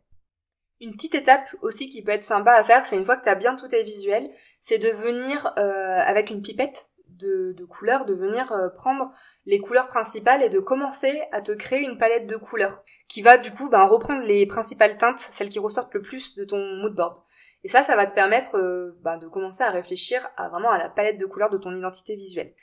Une 0.81 0.91
petite 0.91 1.15
étape 1.15 1.55
aussi 1.61 1.87
qui 1.89 2.01
peut 2.01 2.11
être 2.11 2.23
sympa 2.23 2.53
à 2.53 2.63
faire, 2.63 2.85
c'est 2.85 2.97
une 2.97 3.05
fois 3.05 3.15
que 3.15 3.23
tu 3.23 3.29
as 3.29 3.35
bien 3.35 3.55
tous 3.55 3.67
tes 3.67 3.83
visuels, 3.83 4.29
c'est 4.59 4.77
de 4.77 4.89
venir 4.89 5.53
avec 5.55 6.29
une 6.29 6.41
pipette 6.41 6.89
de, 7.17 7.65
couleurs, 7.65 8.05
de 8.05 8.13
venir 8.13 8.51
euh, 8.51 8.69
prendre 8.69 9.09
les 9.45 9.59
couleurs 9.59 9.87
principales 9.87 10.41
et 10.41 10.49
de 10.49 10.59
commencer 10.59 11.21
à 11.31 11.41
te 11.41 11.51
créer 11.51 11.81
une 11.81 11.97
palette 11.97 12.27
de 12.27 12.35
couleurs 12.35 12.83
qui 13.07 13.21
va 13.21 13.37
du 13.37 13.51
coup 13.51 13.69
ben, 13.69 13.85
reprendre 13.85 14.25
les 14.25 14.45
principales 14.45 14.97
teintes, 14.97 15.19
celles 15.19 15.49
qui 15.49 15.59
ressortent 15.59 15.93
le 15.93 16.01
plus 16.01 16.35
de 16.35 16.43
ton 16.43 16.57
mood 16.77 16.93
board. 16.93 17.17
Et 17.63 17.67
ça, 17.67 17.81
ça 17.81 17.95
va 17.95 18.05
te 18.05 18.13
permettre 18.13 18.57
euh, 18.57 18.97
bah, 19.01 19.17
de 19.17 19.27
commencer 19.27 19.63
à 19.63 19.71
réfléchir 19.71 20.27
à 20.37 20.49
vraiment 20.49 20.71
à 20.71 20.77
la 20.77 20.89
palette 20.89 21.17
de 21.17 21.25
couleurs 21.25 21.49
de 21.49 21.57
ton 21.57 21.75
identité 21.75 22.15
visuelle. 22.15 22.53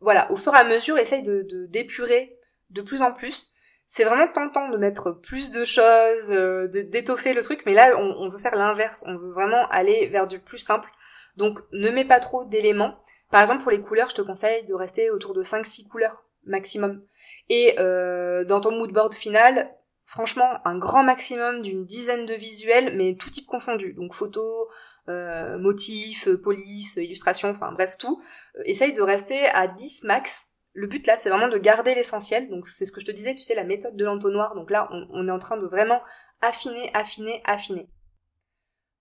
Voilà, 0.00 0.30
au 0.30 0.36
fur 0.36 0.54
et 0.54 0.58
à 0.58 0.64
mesure, 0.64 0.98
essaye 0.98 1.22
de 1.22 1.66
d'épurer 1.68 2.38
de, 2.70 2.82
plus 2.82 3.02
en 3.02 3.12
plus. 3.12 3.52
C'est 3.86 4.04
vraiment 4.04 4.28
tentant 4.28 4.68
de 4.68 4.76
mettre 4.76 5.10
plus 5.10 5.50
de 5.50 5.64
choses, 5.64 6.30
euh, 6.30 6.68
d'étoffer 6.68 7.32
le 7.32 7.42
truc, 7.42 7.62
mais 7.66 7.74
là, 7.74 7.94
on, 7.96 8.16
on 8.18 8.28
veut 8.28 8.38
faire 8.38 8.56
l'inverse. 8.56 9.04
On 9.06 9.16
veut 9.16 9.30
vraiment 9.30 9.68
aller 9.70 10.06
vers 10.08 10.26
du 10.26 10.38
plus 10.38 10.58
simple. 10.58 10.90
Donc, 11.36 11.58
ne 11.72 11.90
mets 11.90 12.04
pas 12.04 12.20
trop 12.20 12.44
d'éléments. 12.44 12.96
Par 13.30 13.40
exemple, 13.40 13.62
pour 13.62 13.72
les 13.72 13.80
couleurs, 13.80 14.10
je 14.10 14.14
te 14.14 14.22
conseille 14.22 14.64
de 14.64 14.74
rester 14.74 15.10
autour 15.10 15.34
de 15.34 15.42
5-6 15.42 15.88
couleurs 15.88 16.26
maximum. 16.46 17.02
Et 17.48 17.74
euh, 17.78 18.44
dans 18.44 18.60
ton 18.60 18.72
mood 18.72 18.92
board 18.92 19.14
final, 19.14 19.70
franchement 20.00 20.60
un 20.64 20.78
grand 20.78 21.02
maximum 21.02 21.60
d'une 21.62 21.84
dizaine 21.84 22.26
de 22.26 22.34
visuels, 22.34 22.96
mais 22.96 23.16
tout 23.16 23.30
type 23.30 23.46
confondu. 23.46 23.92
Donc 23.92 24.14
photos, 24.14 24.68
euh, 25.08 25.58
motifs, 25.58 26.28
police, 26.36 26.96
illustration, 26.96 27.50
enfin 27.50 27.72
bref 27.72 27.96
tout. 27.98 28.22
Euh, 28.56 28.62
essaye 28.64 28.92
de 28.92 29.02
rester 29.02 29.46
à 29.48 29.66
10 29.66 30.04
max. 30.04 30.46
Le 30.72 30.86
but 30.86 31.06
là, 31.06 31.16
c'est 31.18 31.30
vraiment 31.30 31.48
de 31.48 31.58
garder 31.58 31.94
l'essentiel. 31.94 32.48
Donc 32.48 32.68
c'est 32.68 32.86
ce 32.86 32.92
que 32.92 33.00
je 33.00 33.06
te 33.06 33.10
disais, 33.10 33.34
tu 33.34 33.42
sais, 33.42 33.54
la 33.54 33.64
méthode 33.64 33.96
de 33.96 34.04
l'entonnoir. 34.04 34.54
Donc 34.54 34.70
là, 34.70 34.88
on 34.92 35.26
est 35.26 35.30
en 35.32 35.38
train 35.38 35.56
de 35.56 35.66
vraiment 35.66 36.00
affiner, 36.42 36.90
affiner, 36.94 37.42
affiner. 37.44 37.88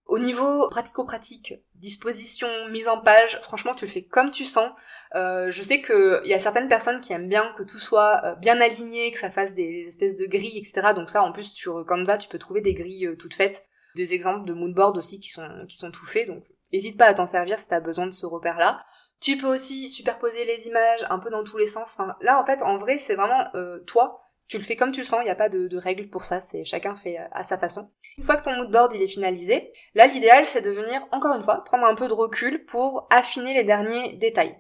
Au 0.06 0.20
niveau 0.20 0.70
pratico-pratique, 0.70 1.56
disposition, 1.74 2.48
mise 2.70 2.88
en 2.88 3.02
page, 3.02 3.40
franchement 3.42 3.74
tu 3.74 3.86
le 3.86 3.92
fais 3.92 4.04
comme 4.04 4.30
tu 4.30 4.46
sens. 4.46 4.70
Euh, 5.16 5.50
je 5.50 5.64
sais 5.64 5.82
qu'il 5.82 6.22
y 6.26 6.34
a 6.34 6.40
certaines 6.40 6.68
personnes 6.68 7.02
qui 7.02 7.12
aiment 7.12 7.28
bien 7.28 7.54
que 7.58 7.64
tout 7.64 7.80
soit 7.80 8.22
euh, 8.24 8.36
bien 8.36 8.62
aligné, 8.62 9.12
que 9.12 9.18
ça 9.18 9.32
fasse 9.32 9.56
des 9.56 9.86
espèces 9.88 10.16
de 10.16 10.28
grilles, 10.28 10.60
etc. 10.60 10.94
Donc 10.96 11.10
ça 11.10 11.24
en 11.24 11.32
plus 11.32 11.52
sur 11.52 11.84
Canva 11.88 12.20
tu 12.20 12.30
peux 12.30 12.38
trouver 12.38 12.62
des 12.62 12.76
grilles 12.76 13.08
euh, 13.08 13.16
toutes 13.16 13.34
faites, 13.34 13.64
des 13.96 14.14
exemples 14.14 14.46
de 14.48 14.54
moodboard 14.54 14.96
aussi 14.96 15.20
qui 15.20 15.30
sont, 15.30 15.66
qui 15.68 15.76
sont 15.76 15.90
tout 15.90 16.06
faits, 16.06 16.28
donc 16.28 16.44
n'hésite 16.72 17.00
pas 17.00 17.08
à 17.08 17.16
t'en 17.16 17.26
servir 17.26 17.58
si 17.58 17.68
tu 17.68 17.74
as 17.74 17.80
besoin 17.80 18.06
de 18.06 18.14
ce 18.14 18.28
repère-là. 18.28 18.80
Tu 19.20 19.38
peux 19.38 19.48
aussi 19.48 19.90
superposer 19.90 20.46
les 20.46 20.68
images 20.68 21.04
un 21.10 21.18
peu 21.18 21.32
dans 21.32 21.44
tous 21.44 21.58
les 21.58 21.68
sens. 21.68 21.96
Enfin, 21.98 22.16
là 22.22 22.40
en 22.40 22.46
fait 22.46 22.62
en 22.62 22.78
vrai 22.78 23.00
c'est 23.00 23.16
vraiment 23.16 23.50
toi 23.88 24.25
tu 24.48 24.58
le 24.58 24.64
fais 24.64 24.76
comme 24.76 24.92
tu 24.92 25.02
le 25.02 25.06
sens, 25.06 25.20
il 25.22 25.26
n'y 25.26 25.32
a 25.32 25.36
pas 25.36 25.50
de, 25.50 25.78
règles 25.78 26.10
pour 26.10 26.24
ça, 26.24 26.42
c'est 26.42 26.64
chacun 26.64 26.96
fait 26.96 27.18
à 27.32 27.44
sa 27.44 27.58
façon. 27.58 27.92
Une 28.18 28.24
fois 28.24 28.36
que 28.38 28.44
ton 28.44 28.56
mood 28.56 28.72
board 28.72 28.94
il 28.94 29.02
est 29.02 29.08
finalisé, 29.08 29.72
là 29.94 30.08
l'idéal 30.08 30.46
c'est 30.46 30.62
de 30.62 30.70
venir 30.70 31.06
encore 31.12 31.36
une 31.36 31.44
fois 31.44 31.64
prendre 31.64 31.86
un 31.86 31.96
peu 31.96 32.08
de 32.08 32.14
recul 32.14 32.66
pour 32.66 33.08
affiner 33.10 33.54
les 33.54 33.64
derniers 33.64 34.14
détails. 34.14 34.56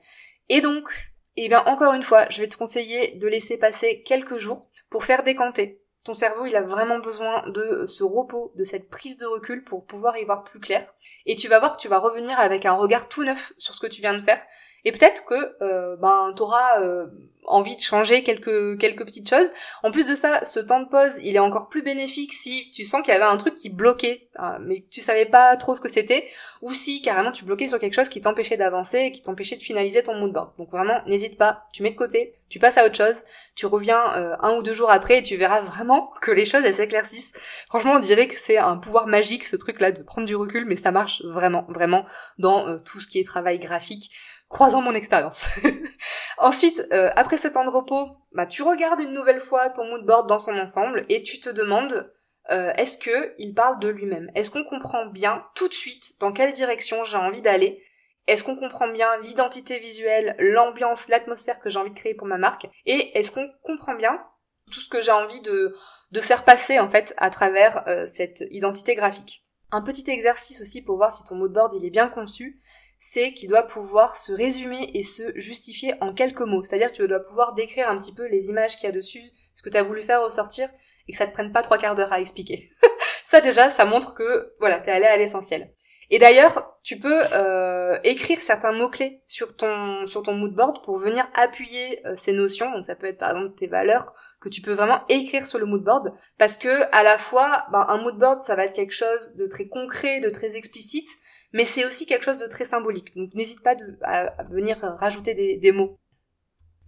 Et 0.49 0.61
donc, 0.61 0.89
eh 1.37 1.49
bien 1.49 1.63
encore 1.65 1.93
une 1.93 2.03
fois, 2.03 2.27
je 2.29 2.41
vais 2.41 2.47
te 2.47 2.57
conseiller 2.57 3.15
de 3.15 3.27
laisser 3.27 3.57
passer 3.57 4.03
quelques 4.03 4.37
jours 4.37 4.69
pour 4.89 5.03
faire 5.03 5.23
décanter. 5.23 5.81
Ton 6.03 6.13
cerveau, 6.13 6.45
il 6.45 6.55
a 6.55 6.61
vraiment 6.61 6.99
besoin 6.99 7.49
de 7.49 7.85
ce 7.87 8.03
repos, 8.03 8.53
de 8.55 8.63
cette 8.63 8.89
prise 8.89 9.17
de 9.17 9.25
recul 9.25 9.63
pour 9.63 9.87
pouvoir 9.87 10.15
y 10.17 10.23
voir 10.23 10.43
plus 10.43 10.59
clair. 10.59 10.93
Et 11.25 11.35
tu 11.35 11.47
vas 11.47 11.57
voir 11.57 11.75
que 11.75 11.81
tu 11.81 11.87
vas 11.87 11.97
revenir 11.97 12.39
avec 12.39 12.67
un 12.67 12.73
regard 12.73 13.09
tout 13.09 13.23
neuf 13.23 13.53
sur 13.57 13.73
ce 13.73 13.79
que 13.79 13.87
tu 13.91 14.01
viens 14.01 14.13
de 14.13 14.21
faire. 14.21 14.39
Et 14.85 14.91
peut-être 14.91 15.25
que 15.25 15.55
euh, 15.61 15.95
ben 15.97 16.31
t'auras 16.35 16.79
euh, 16.81 17.07
envie 17.47 17.75
de 17.75 17.81
changer 17.81 18.23
quelques 18.23 18.79
quelques 18.79 19.05
petites 19.05 19.29
choses. 19.29 19.51
En 19.83 19.91
plus 19.91 20.07
de 20.07 20.15
ça, 20.15 20.43
ce 20.43 20.59
temps 20.59 20.81
de 20.81 20.87
pause, 20.87 21.19
il 21.23 21.35
est 21.35 21.39
encore 21.39 21.69
plus 21.69 21.81
bénéfique 21.81 22.33
si 22.33 22.69
tu 22.71 22.83
sens 22.85 23.01
qu'il 23.01 23.13
y 23.13 23.17
avait 23.17 23.25
un 23.25 23.37
truc 23.37 23.55
qui 23.55 23.69
bloquait, 23.69 24.29
hein, 24.37 24.57
mais 24.61 24.81
que 24.81 24.89
tu 24.89 25.01
savais 25.01 25.25
pas 25.25 25.55
trop 25.57 25.75
ce 25.75 25.81
que 25.81 25.89
c'était, 25.89 26.25
ou 26.61 26.73
si 26.73 27.01
carrément 27.01 27.31
tu 27.31 27.45
bloquais 27.45 27.67
sur 27.67 27.79
quelque 27.79 27.93
chose 27.93 28.09
qui 28.09 28.21
t'empêchait 28.21 28.57
d'avancer, 28.57 29.11
qui 29.11 29.21
t'empêchait 29.21 29.55
de 29.55 29.61
finaliser 29.61 30.03
ton 30.03 30.15
mood 30.15 30.31
board. 30.31 30.51
Donc 30.57 30.71
vraiment, 30.71 31.01
n'hésite 31.07 31.37
pas, 31.37 31.65
tu 31.73 31.83
mets 31.83 31.91
de 31.91 31.95
côté, 31.95 32.33
tu 32.49 32.59
passes 32.59 32.77
à 32.77 32.85
autre 32.85 32.95
chose, 32.95 33.23
tu 33.55 33.65
reviens 33.65 34.15
euh, 34.15 34.35
un 34.41 34.55
ou 34.55 34.63
deux 34.63 34.73
jours 34.73 34.91
après 34.91 35.19
et 35.19 35.21
tu 35.21 35.37
verras 35.37 35.61
vraiment 35.61 36.11
que 36.21 36.31
les 36.31 36.45
choses 36.45 36.63
elles 36.63 36.75
s'éclaircissent. 36.75 37.33
Franchement, 37.67 37.93
on 37.95 37.99
dirait 37.99 38.27
que 38.27 38.35
c'est 38.35 38.57
un 38.57 38.77
pouvoir 38.77 39.07
magique 39.07 39.43
ce 39.43 39.55
truc-là 39.55 39.91
de 39.91 40.03
prendre 40.03 40.27
du 40.27 40.35
recul, 40.35 40.65
mais 40.65 40.75
ça 40.75 40.91
marche 40.91 41.23
vraiment, 41.23 41.65
vraiment 41.69 42.05
dans 42.37 42.67
euh, 42.67 42.77
tout 42.77 42.99
ce 42.99 43.07
qui 43.07 43.19
est 43.19 43.23
travail 43.23 43.59
graphique 43.59 44.11
croisant 44.55 44.81
mon 44.81 44.93
expérience. 44.93 45.59
Ensuite, 46.37 46.87
euh, 46.93 47.11
après 47.17 47.35
ce 47.35 47.49
temps 47.49 47.65
de 47.65 47.69
repos, 47.69 48.15
bah, 48.31 48.45
tu 48.45 48.63
regardes 48.63 49.01
une 49.01 49.11
nouvelle 49.11 49.41
fois 49.41 49.69
ton 49.69 49.83
mood 49.83 50.05
board 50.05 50.29
dans 50.29 50.39
son 50.39 50.57
ensemble 50.57 51.05
et 51.09 51.23
tu 51.23 51.41
te 51.41 51.49
demandes 51.49 52.09
euh, 52.51 52.71
est-ce 52.77 52.97
que 52.97 53.35
il 53.37 53.53
parle 53.53 53.79
de 53.79 53.89
lui-même? 53.89 54.31
Est-ce 54.33 54.51
qu'on 54.51 54.63
comprend 54.63 55.07
bien 55.07 55.43
tout 55.55 55.67
de 55.67 55.73
suite 55.73 56.13
dans 56.21 56.31
quelle 56.31 56.53
direction 56.53 57.03
j'ai 57.03 57.17
envie 57.17 57.41
d'aller? 57.41 57.83
Est-ce 58.27 58.43
qu'on 58.43 58.55
comprend 58.55 58.87
bien 58.87 59.17
l'identité 59.17 59.77
visuelle, 59.77 60.37
l'ambiance, 60.39 61.09
l'atmosphère 61.09 61.59
que 61.59 61.69
j'ai 61.69 61.77
envie 61.77 61.91
de 61.91 61.99
créer 61.99 62.15
pour 62.15 62.27
ma 62.27 62.37
marque? 62.37 62.69
Et 62.85 63.17
est-ce 63.17 63.33
qu'on 63.33 63.49
comprend 63.61 63.95
bien 63.95 64.23
tout 64.71 64.79
ce 64.79 64.87
que 64.87 65.01
j'ai 65.01 65.11
envie 65.11 65.41
de, 65.41 65.75
de 66.11 66.21
faire 66.21 66.45
passer 66.45 66.79
en 66.79 66.89
fait 66.89 67.13
à 67.17 67.29
travers 67.29 67.85
euh, 67.89 68.05
cette 68.05 68.45
identité 68.51 68.95
graphique? 68.95 69.45
Un 69.71 69.81
petit 69.81 70.09
exercice 70.09 70.61
aussi 70.61 70.81
pour 70.81 70.95
voir 70.95 71.13
si 71.13 71.25
ton 71.25 71.35
mood 71.35 71.51
board 71.51 71.73
il 71.75 71.83
est 71.83 71.89
bien 71.89 72.07
conçu, 72.07 72.61
c'est 73.07 73.33
qu'il 73.33 73.49
doit 73.49 73.67
pouvoir 73.67 74.17
se 74.17 74.31
résumer 74.31 74.89
et 74.95 75.03
se 75.03 75.21
justifier 75.35 75.93
en 76.01 76.11
quelques 76.11 76.41
mots. 76.41 76.63
C'est-à-dire 76.63 76.91
que 76.91 76.95
tu 76.95 77.07
dois 77.07 77.19
pouvoir 77.19 77.53
décrire 77.53 77.87
un 77.87 77.99
petit 77.99 78.15
peu 78.15 78.25
les 78.25 78.49
images 78.49 78.77
qu'il 78.77 78.85
y 78.85 78.91
a 78.91 78.95
dessus, 78.95 79.21
ce 79.53 79.61
que 79.61 79.69
tu 79.69 79.77
as 79.77 79.83
voulu 79.83 80.01
faire 80.01 80.25
ressortir, 80.25 80.67
et 81.07 81.11
que 81.11 81.17
ça 81.17 81.27
te 81.27 81.31
prenne 81.31 81.51
pas 81.51 81.61
trois 81.61 81.77
quarts 81.77 81.93
d'heure 81.93 82.11
à 82.11 82.19
expliquer. 82.19 82.67
ça 83.25 83.41
déjà, 83.41 83.69
ça 83.69 83.85
montre 83.85 84.15
que 84.15 84.55
voilà, 84.59 84.79
t'es 84.79 84.89
allé 84.89 85.05
à 85.05 85.17
l'essentiel. 85.17 85.71
Et 86.09 86.17
d'ailleurs, 86.17 86.79
tu 86.81 86.99
peux 86.99 87.21
euh, 87.31 87.99
écrire 88.03 88.41
certains 88.41 88.71
mots-clés 88.71 89.21
sur 89.27 89.55
ton 89.55 90.07
sur 90.07 90.23
ton 90.23 90.33
mood 90.33 90.53
board 90.53 90.83
pour 90.83 90.97
venir 90.97 91.27
appuyer 91.35 92.05
euh, 92.07 92.15
ces 92.15 92.31
notions. 92.31 92.71
Donc 92.71 92.85
ça 92.85 92.95
peut 92.95 93.07
être 93.07 93.17
par 93.17 93.31
exemple 93.31 93.55
tes 93.55 93.67
valeurs 93.67 94.13
que 94.39 94.49
tu 94.49 94.61
peux 94.61 94.73
vraiment 94.73 95.01
écrire 95.09 95.45
sur 95.45 95.57
le 95.57 95.65
mood 95.65 95.83
board 95.83 96.13
parce 96.37 96.57
que 96.57 96.83
à 96.91 97.01
la 97.01 97.17
fois 97.17 97.65
ben, 97.71 97.85
un 97.87 97.97
mood 97.97 98.17
board 98.19 98.41
ça 98.41 98.55
va 98.55 98.65
être 98.65 98.73
quelque 98.73 98.93
chose 98.93 99.35
de 99.35 99.47
très 99.47 99.67
concret, 99.67 100.19
de 100.19 100.29
très 100.29 100.57
explicite, 100.57 101.09
mais 101.55 101.63
c'est 101.63 101.85
aussi 101.85 102.05
quelque 102.05 102.25
chose 102.25 102.37
de 102.37 102.47
très 102.47 102.65
symbolique. 102.65 103.15
Donc 103.15 103.33
n'hésite 103.33 103.63
pas 103.63 103.75
à, 104.03 104.43
venir 104.43 104.77
rajouter 104.81 105.33
des, 105.33 105.71
mots. 105.71 105.97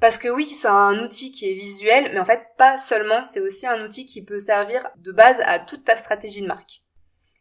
Parce 0.02 0.18
que 0.18 0.28
oui, 0.28 0.44
c'est 0.44 0.68
un 0.68 1.02
outil 1.06 1.32
qui 1.32 1.50
est 1.50 1.54
visuel, 1.54 2.12
mais 2.14 2.20
en 2.20 2.26
fait 2.26 2.42
pas 2.58 2.78
seulement, 2.78 3.24
c'est 3.24 3.40
aussi 3.40 3.66
un 3.66 3.82
outil 3.86 4.06
qui 4.06 4.26
peut 4.26 4.40
servir 4.40 4.86
de 4.98 5.14
base 5.14 5.40
à 5.46 5.60
toute 5.60 5.86
ta 5.86 5.96
stratégie 5.96 6.42
de 6.42 6.48
marque. 6.48 6.84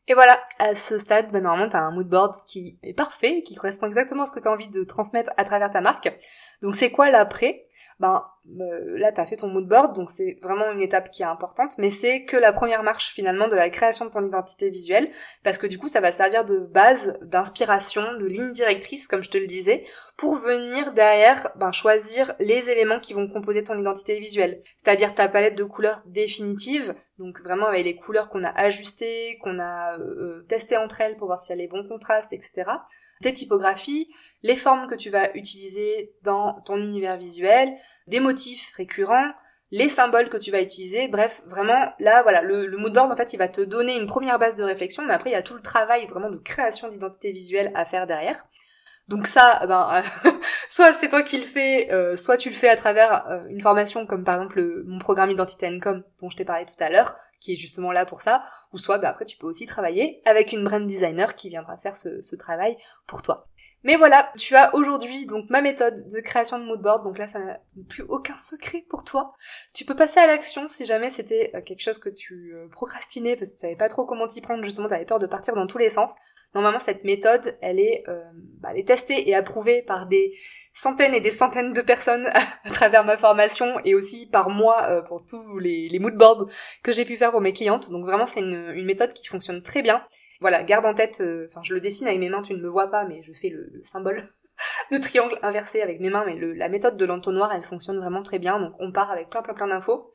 Et 0.07 0.15
voilà, 0.15 0.41
à 0.61 0.77
ce 0.77 0.99
stade, 0.99 1.33
ben 1.33 1.43
normalement, 1.43 1.69
tu 1.69 1.77
as 1.77 1.83
un 1.83 1.91
mood 1.91 2.09
board 2.09 2.33
qui 2.47 2.79
est 2.85 2.95
parfait, 2.95 3.43
qui 3.43 3.57
correspond 3.57 3.87
exactement 3.87 4.23
à 4.23 4.27
ce 4.27 4.33
que 4.33 4.39
tu 4.39 4.47
as 4.47 4.53
envie 4.53 4.69
de 4.69 4.85
transmettre 4.85 5.33
à 5.37 5.43
travers 5.43 5.73
ta 5.73 5.81
marque. 5.81 6.17
Donc 6.63 6.77
c'est 6.77 6.93
quoi 6.93 7.11
l'après? 7.11 7.67
Ben 7.99 8.15
euh, 8.15 8.21
là, 8.55 9.13
tu 9.13 9.21
as 9.21 9.27
fait 9.27 9.37
ton 9.37 9.49
mood 9.49 9.67
board, 9.67 9.95
donc 9.95 10.11
c'est 10.11 10.39
vraiment 10.43 10.71
une 10.73 10.81
étape 10.81 11.11
qui 11.11 11.23
est 11.23 11.27
importante, 11.27 11.77
mais 11.79 11.91
c'est 11.91 12.25
que 12.25 12.37
la 12.37 12.53
première 12.53 12.83
marche 12.83 13.13
finalement 13.15 13.49
de 13.49 13.57
la 13.57 13.71
création 13.71 14.05
de 14.05 14.11
ton 14.11 14.27
identité 14.27 14.71
visuelle, 14.71 15.09
parce 15.43 15.59
que 15.59 15.67
du 15.67 15.79
coup, 15.79 15.89
ça 15.89 16.01
va 16.01 16.13
servir 16.13 16.45
de 16.45 16.59
base, 16.59 17.19
d'inspiration, 17.23 18.15
de 18.19 18.27
ligne 18.27 18.53
directrice, 18.53 19.09
comme 19.09 19.23
je 19.23 19.31
te 19.31 19.39
le 19.39 19.47
disais, 19.47 19.85
pour 20.17 20.37
venir 20.37 20.93
derrière 20.93 21.49
ben, 21.57 21.73
choisir 21.73 22.35
les 22.39 22.71
éléments 22.71 23.01
qui 23.01 23.13
vont 23.13 23.29
composer 23.29 23.65
ton 23.65 23.77
identité 23.77 24.19
visuelle. 24.19 24.61
C'est-à-dire 24.77 25.15
ta 25.15 25.29
palette 25.29 25.57
de 25.57 25.65
couleurs 25.65 26.03
définitive, 26.07 26.95
donc 27.19 27.41
vraiment 27.43 27.67
avec 27.67 27.85
les 27.85 27.97
couleurs 27.97 28.29
qu'on 28.29 28.45
a 28.45 28.51
ajustées, 28.51 29.39
qu'on 29.43 29.59
a 29.59 29.99
euh, 29.99 30.45
testées 30.49 30.77
entre 30.77 31.01
elles 31.01 31.17
pour 31.17 31.27
voir 31.27 31.39
s'il 31.39 31.57
y 31.57 31.59
a 31.59 31.63
les 31.63 31.69
bons 31.69 31.87
contrastes, 31.87 32.33
etc. 32.33 32.71
Tes 33.23 33.33
typographies, 33.33 34.09
les 34.43 34.57
formes 34.57 34.87
que 34.87 34.95
tu 34.95 35.11
vas 35.11 35.35
utiliser 35.35 36.15
dans 36.23 36.61
ton 36.65 36.77
univers 36.77 37.17
visuel, 37.17 37.73
des 38.07 38.21
motifs 38.21 38.36
récurrents, 38.77 39.33
les 39.73 39.89
symboles 39.89 40.29
que 40.29 40.37
tu 40.37 40.51
vas 40.51 40.61
utiliser, 40.61 41.09
bref, 41.09 41.43
vraiment, 41.47 41.93
là, 41.99 42.23
voilà, 42.23 42.43
le, 42.43 42.67
le 42.67 42.99
en 42.99 43.17
fait, 43.17 43.33
il 43.33 43.37
va 43.37 43.49
te 43.49 43.61
donner 43.61 43.97
une 43.97 44.07
première 44.07 44.39
base 44.39 44.55
de 44.55 44.63
réflexion, 44.63 45.05
mais 45.05 45.15
après, 45.15 45.31
il 45.31 45.33
y 45.33 45.37
a 45.37 45.43
tout 45.43 45.55
le 45.55 45.63
travail 45.63 46.07
vraiment 46.07 46.31
de 46.31 46.37
création 46.37 46.89
d'identité 46.89 47.33
visuelle 47.33 47.73
à 47.75 47.85
faire 47.85 48.07
derrière. 48.07 48.47
Donc 49.09 49.29
ça, 49.29 49.65
ben, 49.67 50.03
soit 50.69 50.93
c'est 50.93 51.09
toi 51.09 51.23
qui 51.23 51.39
le 51.39 51.45
fais, 51.45 51.93
euh, 51.93 52.17
soit 52.17 52.37
tu 52.37 52.49
le 52.49 52.55
fais 52.57 52.69
à 52.69 52.77
travers 52.77 53.29
euh, 53.29 53.45
une 53.49 53.61
formation 53.61 54.05
comme 54.05 54.25
par 54.25 54.35
exemple 54.35 54.83
mon 54.85 54.99
programme 54.99 55.31
Identité 55.31 55.69
Income 55.69 56.03
dont 56.21 56.29
je 56.29 56.37
t'ai 56.37 56.45
parlé 56.45 56.65
tout 56.65 56.83
à 56.83 56.91
l'heure, 56.91 57.15
qui 57.39 57.53
est 57.53 57.57
justement 57.57 57.93
là 57.93 58.05
pour 58.05 58.21
ça, 58.21 58.43
ou 58.73 58.79
soit 58.79 58.99
ben, 58.99 59.09
après 59.09 59.25
tu 59.25 59.37
peux 59.37 59.47
aussi 59.47 59.65
travailler 59.67 60.23
avec 60.25 60.53
une 60.53 60.65
brand 60.65 60.85
designer 60.85 61.37
qui 61.37 61.51
viendra 61.51 61.77
faire 61.77 61.95
ce 61.95 62.37
travail 62.37 62.77
pour 63.07 63.23
toi. 63.23 63.47
Mais 63.85 63.97
voilà, 63.97 64.33
tu 64.37 64.57
as 64.57 64.75
aujourd'hui 64.75 65.27
donc 65.27 65.49
ma 65.49 65.61
méthode 65.61 66.09
de 66.09 66.21
création 66.21 66.59
de 66.59 66.65
moodboard, 66.65 67.05
donc 67.05 67.19
là 67.19 67.29
ça 67.29 67.39
n'a 67.39 67.61
plus 67.89 68.03
aucun 68.09 68.37
secret 68.37 68.85
pour 68.89 69.05
toi. 69.05 69.33
Tu 69.75 69.85
peux 69.85 69.95
passer 69.95 70.19
à 70.19 70.27
l'action 70.27 70.67
si 70.67 70.85
jamais 70.85 71.09
c'était 71.09 71.53
euh, 71.55 71.61
quelque 71.61 71.83
chose 71.83 71.99
que 71.99 72.09
tu 72.09 72.53
euh, 72.55 72.69
procrastinais 72.69 73.37
parce 73.37 73.51
que 73.51 73.57
tu 73.57 73.61
savais 73.61 73.77
pas 73.77 73.89
trop 73.89 74.05
comment 74.05 74.27
t'y 74.27 74.41
prendre, 74.41 74.65
justement 74.65 74.89
tu 74.89 74.95
avais 74.95 75.05
peur 75.05 75.19
de 75.19 75.27
partir 75.27 75.55
dans 75.55 75.67
tous 75.67 75.79
les 75.79 75.91
sens. 75.91 76.17
Normalement 76.55 76.81
cette 76.81 77.05
méthode, 77.05 77.57
elle 77.61 77.79
est, 77.79 78.03
euh, 78.09 78.25
bah, 78.61 78.71
testée 78.85 79.29
et 79.29 79.35
approuvée 79.35 79.83
par 79.83 80.07
des 80.07 80.33
centaines 80.73 81.15
et 81.15 81.21
des 81.21 81.31
centaines 81.31 81.73
de 81.73 81.81
personnes 81.81 82.27
à 82.65 82.71
travers 82.71 83.05
ma 83.05 83.17
formation 83.17 83.79
et 83.85 83.95
aussi 83.95 84.27
par 84.27 84.51
moi 84.51 85.03
pour 85.07 85.25
tous 85.25 85.59
les, 85.59 85.97
moodboards 86.01 86.47
que 86.83 86.93
j'ai 86.93 87.05
pu 87.05 87.17
faire 87.17 87.31
pour 87.31 87.41
mes 87.41 87.53
clientes. 87.53 87.91
Donc 87.91 88.05
vraiment 88.05 88.27
c'est 88.27 88.41
une 88.41 88.85
méthode 88.85 89.13
qui 89.13 89.27
fonctionne 89.27 89.63
très 89.63 89.83
bien 89.83 90.03
voilà, 90.41 90.63
garde 90.63 90.87
en 90.87 90.95
tête, 90.95 91.21
euh, 91.21 91.47
enfin 91.51 91.61
je 91.63 91.75
le 91.75 91.81
dessine 91.81 92.07
avec 92.07 92.21
mes 92.21 92.29
mains, 92.29 92.43
tu 92.43 92.55
ne 92.55 92.61
me 92.61 92.69
vois 92.69 92.91
pas, 92.91 93.05
mais 93.05 93.23
je 93.23 93.33
fais 93.33 93.49
le, 93.49 93.81
symbole 93.83 94.23
de 94.91 94.99
triangle 94.99 95.39
inversé 95.43 95.83
avec 95.83 96.01
mes 96.01 96.11
mains, 96.11 96.25
mais 96.27 96.37
la 96.55 96.69
méthode 96.69 96.97
de 96.97 97.05
l'entonnoir, 97.05 97.53
elle 97.55 97.63
fonctionne 97.63 97.99
vraiment 97.99 98.23
très 98.23 98.39
bien, 98.39 98.61
donc 98.61 98.75
on 98.79 98.93
part 98.93 99.11
avec 99.11 99.31
plein 99.31 99.43
plein 99.43 99.55
plein 99.55 99.69
d'infos. 99.69 100.13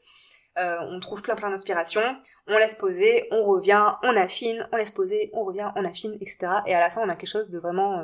euh, 0.58 0.78
on 0.82 1.00
trouve 1.00 1.22
plein 1.22 1.36
plein 1.36 1.50
d'inspiration, 1.50 2.02
on 2.48 2.58
laisse 2.58 2.76
poser, 2.76 3.28
on 3.32 3.44
revient, 3.46 3.94
on 4.04 4.16
affine, 4.16 4.68
on 4.72 4.78
laisse 4.78 4.92
poser, 4.92 5.30
on 5.34 5.44
revient, 5.44 5.72
on 5.76 5.86
affine, 5.86 6.18
etc. 6.22 6.54
Et 6.68 6.76
à 6.76 6.80
la 6.80 6.90
fin, 6.90 7.02
on 7.02 7.10
a 7.10 7.16
quelque 7.16 7.30
chose 7.30 7.50
de 7.50 7.60
vraiment 7.60 8.00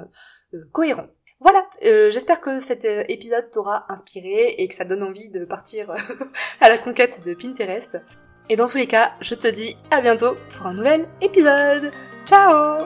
euh, 0.53 0.59
cohérent. 0.71 1.07
Voilà, 1.39 1.69
j'espère 2.09 2.41
que 2.41 2.59
cet 2.61 2.83
épisode 2.83 3.51
t'aura 3.51 3.85
inspiré 3.89 4.55
et 4.57 4.67
que 4.67 4.73
ça 4.73 4.85
donne 4.85 5.03
envie 5.03 5.29
de 5.29 5.45
partir 5.45 5.91
à 6.61 6.69
la 6.69 6.79
conquête 6.79 7.23
de 7.23 7.35
Pinterest. 7.35 7.99
Et 8.49 8.55
dans 8.55 8.67
tous 8.67 8.77
les 8.77 8.87
cas, 8.87 9.11
je 9.21 9.35
te 9.35 9.47
dis 9.47 9.75
à 9.91 10.01
bientôt 10.01 10.35
pour 10.51 10.67
un 10.67 10.73
nouvel 10.73 11.07
épisode. 11.21 11.91
Ciao 12.25 12.85